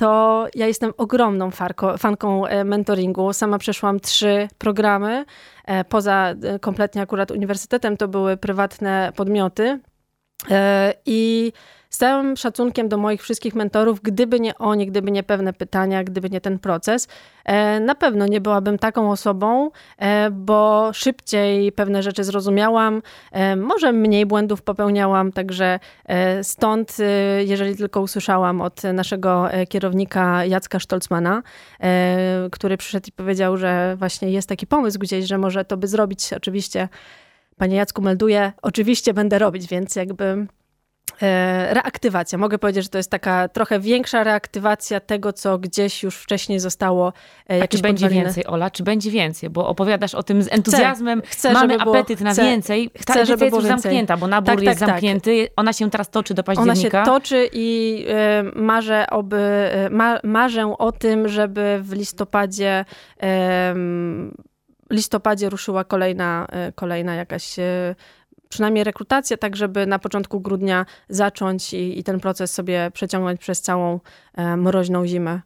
to 0.00 0.46
ja 0.54 0.66
jestem 0.66 0.92
ogromną 0.96 1.50
farko, 1.50 1.98
fanką 1.98 2.46
e, 2.46 2.64
mentoringu. 2.64 3.32
Sama 3.32 3.58
przeszłam 3.58 4.00
trzy 4.00 4.48
programy. 4.58 5.24
E, 5.64 5.84
poza 5.84 6.34
e, 6.42 6.58
kompletnie 6.58 7.02
akurat 7.02 7.30
uniwersytetem 7.30 7.96
to 7.96 8.08
były 8.08 8.36
prywatne 8.36 9.12
podmioty. 9.16 9.80
I 11.06 11.52
z 11.90 11.98
całym 11.98 12.36
szacunkiem 12.36 12.88
do 12.88 12.96
moich 12.98 13.22
wszystkich 13.22 13.54
mentorów, 13.54 14.00
gdyby 14.00 14.40
nie 14.40 14.58
oni, 14.58 14.86
gdyby 14.86 15.10
nie 15.10 15.22
pewne 15.22 15.52
pytania, 15.52 16.04
gdyby 16.04 16.30
nie 16.30 16.40
ten 16.40 16.58
proces, 16.58 17.08
e, 17.44 17.80
na 17.80 17.94
pewno 17.94 18.26
nie 18.26 18.40
byłabym 18.40 18.78
taką 18.78 19.10
osobą, 19.10 19.70
e, 19.98 20.30
bo 20.30 20.90
szybciej 20.92 21.72
pewne 21.72 22.02
rzeczy 22.02 22.24
zrozumiałam, 22.24 23.02
e, 23.32 23.56
może 23.56 23.92
mniej 23.92 24.26
błędów 24.26 24.62
popełniałam, 24.62 25.32
także 25.32 25.78
stąd, 26.42 26.96
jeżeli 27.46 27.76
tylko 27.76 28.00
usłyszałam 28.00 28.60
od 28.60 28.82
naszego 28.82 29.48
kierownika 29.68 30.44
Jacka 30.44 30.80
Stolzmana, 30.80 31.42
który 32.52 32.76
przyszedł 32.76 33.08
i 33.08 33.12
powiedział, 33.12 33.56
że 33.56 33.96
właśnie 33.98 34.30
jest 34.30 34.48
taki 34.48 34.66
pomysł 34.66 34.98
gdzieś, 34.98 35.26
że 35.26 35.38
może 35.38 35.64
to 35.64 35.76
by 35.76 35.86
zrobić, 35.86 36.32
oczywiście 36.32 36.88
Panie 37.56 37.76
Jacku 37.76 38.02
melduje, 38.02 38.52
oczywiście 38.62 39.14
będę 39.14 39.38
robić, 39.38 39.66
więc 39.66 39.96
jakby 39.96 40.46
reaktywacja. 41.70 42.38
Mogę 42.38 42.58
powiedzieć, 42.58 42.84
że 42.84 42.90
to 42.90 42.98
jest 42.98 43.10
taka 43.10 43.48
trochę 43.48 43.80
większa 43.80 44.24
reaktywacja 44.24 45.00
tego, 45.00 45.32
co 45.32 45.58
gdzieś 45.58 46.02
już 46.02 46.16
wcześniej 46.16 46.60
zostało 46.60 47.12
e, 47.48 47.58
jakieś 47.58 47.80
A 47.80 47.82
czy 47.82 47.82
będzie 47.82 48.04
podwaliny. 48.06 48.24
więcej, 48.24 48.46
Ola? 48.46 48.70
Czy 48.70 48.82
będzie 48.82 49.10
więcej? 49.10 49.50
Bo 49.50 49.68
opowiadasz 49.68 50.14
o 50.14 50.22
tym 50.22 50.42
z 50.42 50.52
entuzjazmem. 50.52 51.22
Chcę, 51.22 51.30
chcę 51.30 51.52
Mamy 51.52 51.78
było, 51.78 51.94
apetyt 51.96 52.20
na 52.20 52.32
chcę, 52.32 52.42
więcej. 52.42 52.90
Ta 52.90 53.12
chcę, 53.12 53.26
żeby 53.26 53.44
jest 53.44 53.56
już 53.56 53.64
więcej. 53.64 53.82
zamknięta, 53.82 54.16
bo 54.16 54.26
nabór 54.26 54.54
tak, 54.54 54.64
jest 54.64 54.78
tak, 54.80 54.88
tak. 54.88 54.88
zamknięty. 54.88 55.44
Tak. 55.44 55.52
Ona 55.56 55.72
się 55.72 55.90
teraz 55.90 56.10
toczy 56.10 56.34
do 56.34 56.42
października. 56.42 56.98
Ona 56.98 57.04
się 57.04 57.10
toczy 57.12 57.48
i 57.52 58.04
y, 58.56 58.60
marzę, 58.60 59.06
oby, 59.10 59.70
ma, 59.90 60.20
marzę 60.24 60.74
o 60.78 60.92
tym, 60.92 61.28
żeby 61.28 61.80
w 61.82 61.92
listopadzie 61.92 62.84
listopadzie 64.90 65.50
ruszyła 65.50 65.84
kolejna, 65.84 66.46
kolejna 66.74 67.14
jakaś 67.14 67.56
przynajmniej 68.50 68.84
rekrutację, 68.84 69.38
tak 69.38 69.56
żeby 69.56 69.86
na 69.86 69.98
początku 69.98 70.40
grudnia 70.40 70.86
zacząć 71.08 71.74
i, 71.74 71.98
i 71.98 72.04
ten 72.04 72.20
proces 72.20 72.54
sobie 72.54 72.90
przeciągnąć 72.94 73.40
przez 73.40 73.60
całą 73.62 74.00
e, 74.34 74.56
mroźną 74.56 75.06
zimę 75.06 75.40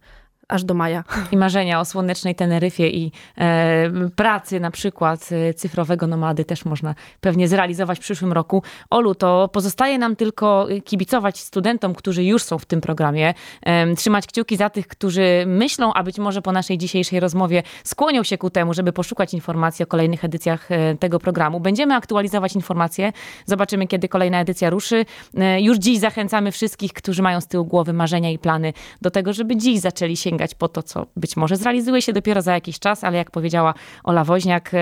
aż 0.49 0.65
do 0.65 0.75
maja. 0.75 1.05
I 1.33 1.37
marzenia 1.37 1.81
o 1.81 1.85
słonecznej 1.85 2.35
Teneryfie 2.35 2.89
i 2.89 3.13
e, 3.39 3.91
pracy 4.17 4.61
na 4.61 4.71
przykład 4.71 5.29
e, 5.33 5.55
cyfrowego 5.55 6.07
nomady 6.07 6.45
też 6.45 6.65
można 6.65 6.95
pewnie 7.21 7.49
zrealizować 7.49 7.99
w 7.99 8.01
przyszłym 8.01 8.33
roku. 8.33 8.63
Olu, 8.91 9.15
to 9.15 9.49
pozostaje 9.53 9.99
nam 9.99 10.17
tylko 10.17 10.67
kibicować 10.85 11.41
studentom, 11.41 11.95
którzy 11.95 12.25
już 12.25 12.43
są 12.43 12.59
w 12.59 12.65
tym 12.65 12.81
programie, 12.81 13.35
e, 13.63 13.95
trzymać 13.95 14.27
kciuki 14.27 14.57
za 14.57 14.71
tych, 14.71 14.87
którzy 14.89 15.45
myślą, 15.47 15.93
a 15.93 16.03
być 16.03 16.19
może 16.19 16.43
po 16.43 16.53
naszej 16.53 16.79
dzisiejszej 16.79 17.21
rozmowie 17.21 17.63
skłonią 17.85 18.23
się 18.23 18.39
ku 18.39 18.51
temu, 18.51 18.75
żeby 18.75 18.93
poszukać 18.93 19.35
informacji 19.35 19.83
o 19.83 19.87
kolejnych 19.87 20.25
edycjach 20.25 20.71
e, 20.71 20.97
tego 20.97 21.19
programu. 21.19 21.61
Będziemy 21.61 21.95
aktualizować 21.95 22.55
informacje, 22.55 23.13
zobaczymy 23.47 23.87
kiedy 23.87 24.09
kolejna 24.09 24.41
edycja 24.41 24.71
ruszy. 24.71 25.05
E, 25.35 25.61
już 25.61 25.79
dziś 25.79 25.99
zachęcamy 25.99 26.53
wszystkich, 26.53 26.93
którzy 26.93 27.23
mają 27.23 27.41
z 27.41 27.47
tyłu 27.47 27.65
głowy 27.65 27.93
marzenia 27.93 28.31
i 28.31 28.39
plany 28.39 28.73
do 29.03 29.11
tego, 29.11 29.33
żeby 29.33 29.57
dziś 29.57 29.81
zaczęli 29.81 30.17
sięgać 30.17 30.34
sięgać 30.35 30.55
po 30.55 30.69
to, 30.69 30.83
co 30.83 31.07
być 31.17 31.37
może 31.37 31.57
zrealizuje 31.57 32.03
się 32.03 32.13
dopiero 32.13 32.43
za 32.43 32.55
jakiś 32.55 32.79
czas, 32.79 33.05
ale 33.05 33.19
jak 33.19 33.31
powiedziała 33.31 33.75
Ola 34.05 34.25
Woźniak, 34.25 34.75
e, 34.75 34.79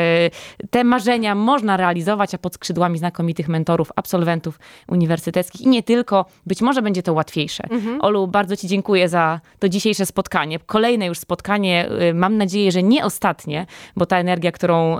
te 0.70 0.84
marzenia 0.84 1.34
można 1.34 1.76
realizować, 1.76 2.34
a 2.34 2.38
pod 2.38 2.54
skrzydłami 2.54 2.98
znakomitych 2.98 3.48
mentorów, 3.48 3.92
absolwentów 3.96 4.58
uniwersyteckich 4.88 5.60
i 5.60 5.68
nie 5.68 5.82
tylko, 5.82 6.26
być 6.46 6.62
może 6.62 6.82
będzie 6.82 7.02
to 7.02 7.12
łatwiejsze. 7.12 7.64
Mhm. 7.70 8.00
Olu, 8.00 8.26
bardzo 8.26 8.56
Ci 8.56 8.66
dziękuję 8.66 9.08
za 9.08 9.40
to 9.58 9.68
dzisiejsze 9.68 10.06
spotkanie. 10.06 10.58
Kolejne 10.58 11.06
już 11.06 11.18
spotkanie, 11.18 11.88
e, 11.88 12.14
mam 12.14 12.36
nadzieję, 12.36 12.72
że 12.72 12.82
nie 12.82 13.04
ostatnie, 13.04 13.66
bo 13.96 14.06
ta 14.06 14.18
energia, 14.18 14.52
którą, 14.52 14.96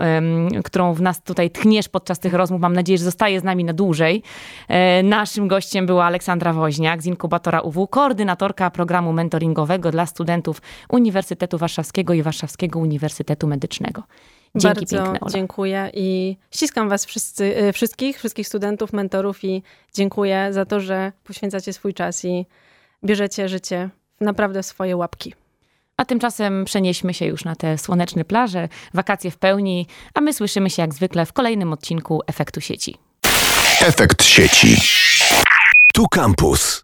którą 0.64 0.94
w 0.94 1.02
nas 1.02 1.22
tutaj 1.22 1.50
tchniesz 1.50 1.88
podczas 1.88 2.18
tych 2.18 2.34
rozmów, 2.34 2.60
mam 2.60 2.72
nadzieję, 2.72 2.98
że 2.98 3.04
zostaje 3.04 3.40
z 3.40 3.44
nami 3.44 3.64
na 3.64 3.72
dłużej. 3.72 4.22
E, 4.68 5.02
naszym 5.02 5.48
gościem 5.48 5.86
była 5.86 6.04
Aleksandra 6.04 6.52
Woźniak 6.52 7.02
z 7.02 7.06
inkubatora 7.06 7.60
UW, 7.60 7.86
koordynatorka 7.86 8.70
programu 8.70 9.12
mentoringowego 9.12 9.90
dla 9.90 10.06
studentów 10.06 10.41
studentów 10.42 10.62
Uniwersytetu 10.88 11.59
Warszawskiego 11.59 12.14
i 12.14 12.22
Warszawskiego 12.22 12.78
Uniwersytetu 12.78 13.46
Medycznego. 13.46 14.02
Dzięki 14.55 14.81
Bardzo 14.81 14.96
piękne, 14.96 15.20
Ola. 15.20 15.33
dziękuję 15.33 15.90
i 15.94 16.37
ściskam 16.50 16.88
was 16.88 17.05
wszyscy, 17.05 17.44
y, 17.68 17.72
wszystkich, 17.72 18.18
wszystkich 18.18 18.48
studentów, 18.48 18.92
mentorów 18.92 19.44
i 19.44 19.62
dziękuję 19.94 20.48
za 20.50 20.64
to, 20.64 20.81
że 20.81 21.12
poświęcacie 21.24 21.72
swój 21.72 21.94
czas 21.94 22.24
i 22.24 22.46
bierzecie 23.05 23.48
życie 23.48 23.90
naprawdę 24.20 24.62
w 24.62 24.66
swoje 24.66 24.96
łapki. 24.96 25.35
A 25.96 26.05
tymczasem 26.05 26.64
przenieśmy 26.64 27.14
się 27.14 27.26
już 27.26 27.44
na 27.44 27.57
te 27.57 27.78
słoneczne 27.78 28.24
plaże, 28.24 28.68
wakacje 28.94 29.31
w 29.31 29.38
pełni, 29.38 29.87
a 30.14 30.20
my 30.20 30.33
słyszymy 30.33 30.70
się 30.70 30.83
jak 30.83 30.94
zwykle 30.94 31.26
w 31.26 31.33
kolejnym 31.33 31.72
odcinku 31.72 32.20
Efektu 32.26 32.61
Sieci. 32.61 32.96
Efekt 33.81 34.24
Sieci. 34.24 34.76
Tu 35.94 36.07
Campus. 36.09 36.81